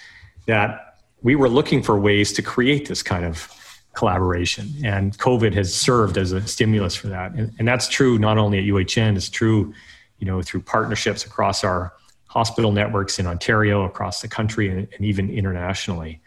[0.46, 3.54] that we were looking for ways to create this kind of
[3.94, 4.72] collaboration.
[4.84, 7.34] And COVID has served as a stimulus for that.
[7.34, 9.74] And, and that's true not only at UHN, it's true
[10.20, 11.94] you know, through partnerships across our
[12.28, 16.22] hospital networks in Ontario, across the country, and, and even internationally.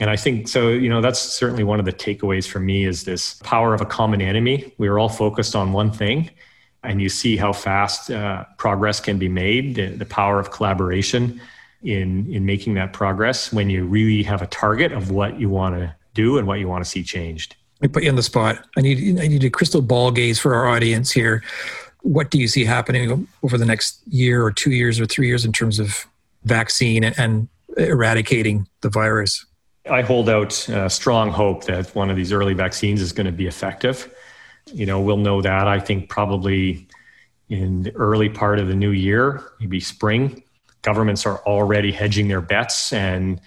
[0.00, 3.04] And I think so, you know, that's certainly one of the takeaways for me is
[3.04, 4.74] this power of a common enemy.
[4.78, 6.30] We are all focused on one thing,
[6.82, 11.40] and you see how fast uh, progress can be made, the, the power of collaboration
[11.82, 15.74] in in making that progress when you really have a target of what you want
[15.76, 17.54] to do and what you want to see changed.
[17.82, 18.66] I put you on the spot.
[18.76, 21.42] I need I need a crystal ball gaze for our audience here.
[22.06, 25.44] What do you see happening over the next year or two years or three years
[25.44, 26.06] in terms of
[26.44, 29.44] vaccine and eradicating the virus?
[29.90, 33.32] I hold out uh, strong hope that one of these early vaccines is going to
[33.32, 34.14] be effective.
[34.72, 36.86] You know, we'll know that I think probably
[37.48, 40.44] in the early part of the new year, maybe spring.
[40.82, 43.40] Governments are already hedging their bets and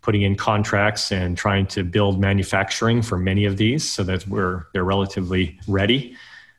[0.00, 4.64] putting in contracts and trying to build manufacturing for many of these so that we're
[4.72, 6.16] they're relatively ready.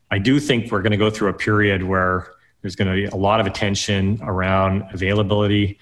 [0.10, 2.28] I do think we're going to go through a period where
[2.62, 5.80] there's going to be a lot of attention around availability,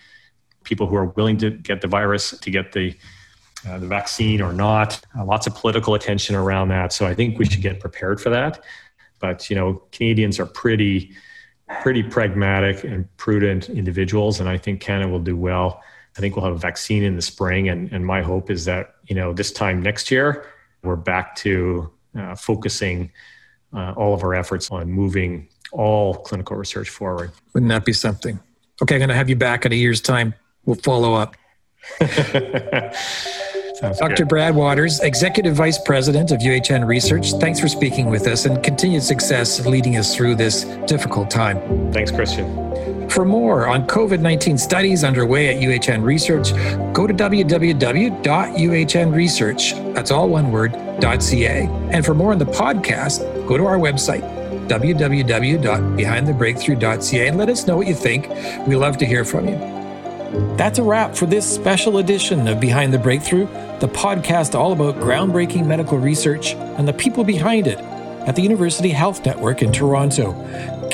[0.63, 2.95] people who are willing to get the virus to get the
[3.67, 5.01] uh, the vaccine or not.
[5.17, 6.93] Uh, lots of political attention around that.
[6.93, 8.63] So I think we should get prepared for that.
[9.19, 11.15] But you know, Canadians are pretty
[11.81, 15.81] pretty pragmatic and prudent individuals, and I think Canada will do well.
[16.15, 18.95] I think we'll have a vaccine in the spring, and, and my hope is that
[19.07, 20.45] you know this time next year
[20.83, 23.11] we're back to uh, focusing
[23.75, 27.31] uh, all of our efforts on moving all clinical research forward.
[27.53, 28.39] Wouldn't that be something?
[28.81, 30.33] Okay, I'm going to have you back in a year's time.
[30.65, 31.35] We'll follow up.
[33.81, 34.15] Dr.
[34.15, 34.29] Good.
[34.29, 39.03] Brad Wouters, Executive Vice President of UHN Research, thanks for speaking with us and continued
[39.03, 41.91] success leading us through this difficult time.
[41.91, 42.74] Thanks, Christian.
[43.09, 46.51] For more on COVID 19 studies underway at UHN Research,
[46.93, 51.67] go to www.uhnresearch, that's all one word, .ca.
[51.91, 54.21] And for more on the podcast, go to our website,
[54.67, 58.27] www.behindthebreakthrough.ca, and let us know what you think.
[58.67, 59.55] We love to hear from you.
[60.57, 63.47] That's a wrap for this special edition of Behind the Breakthrough,
[63.79, 67.79] the podcast all about groundbreaking medical research and the people behind it
[68.25, 70.33] at the University Health Network in Toronto,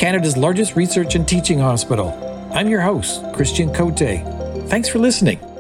[0.01, 2.09] Canada's largest research and teaching hospital.
[2.55, 3.99] I'm your host, Christian Cote.
[4.67, 5.50] Thanks for listening.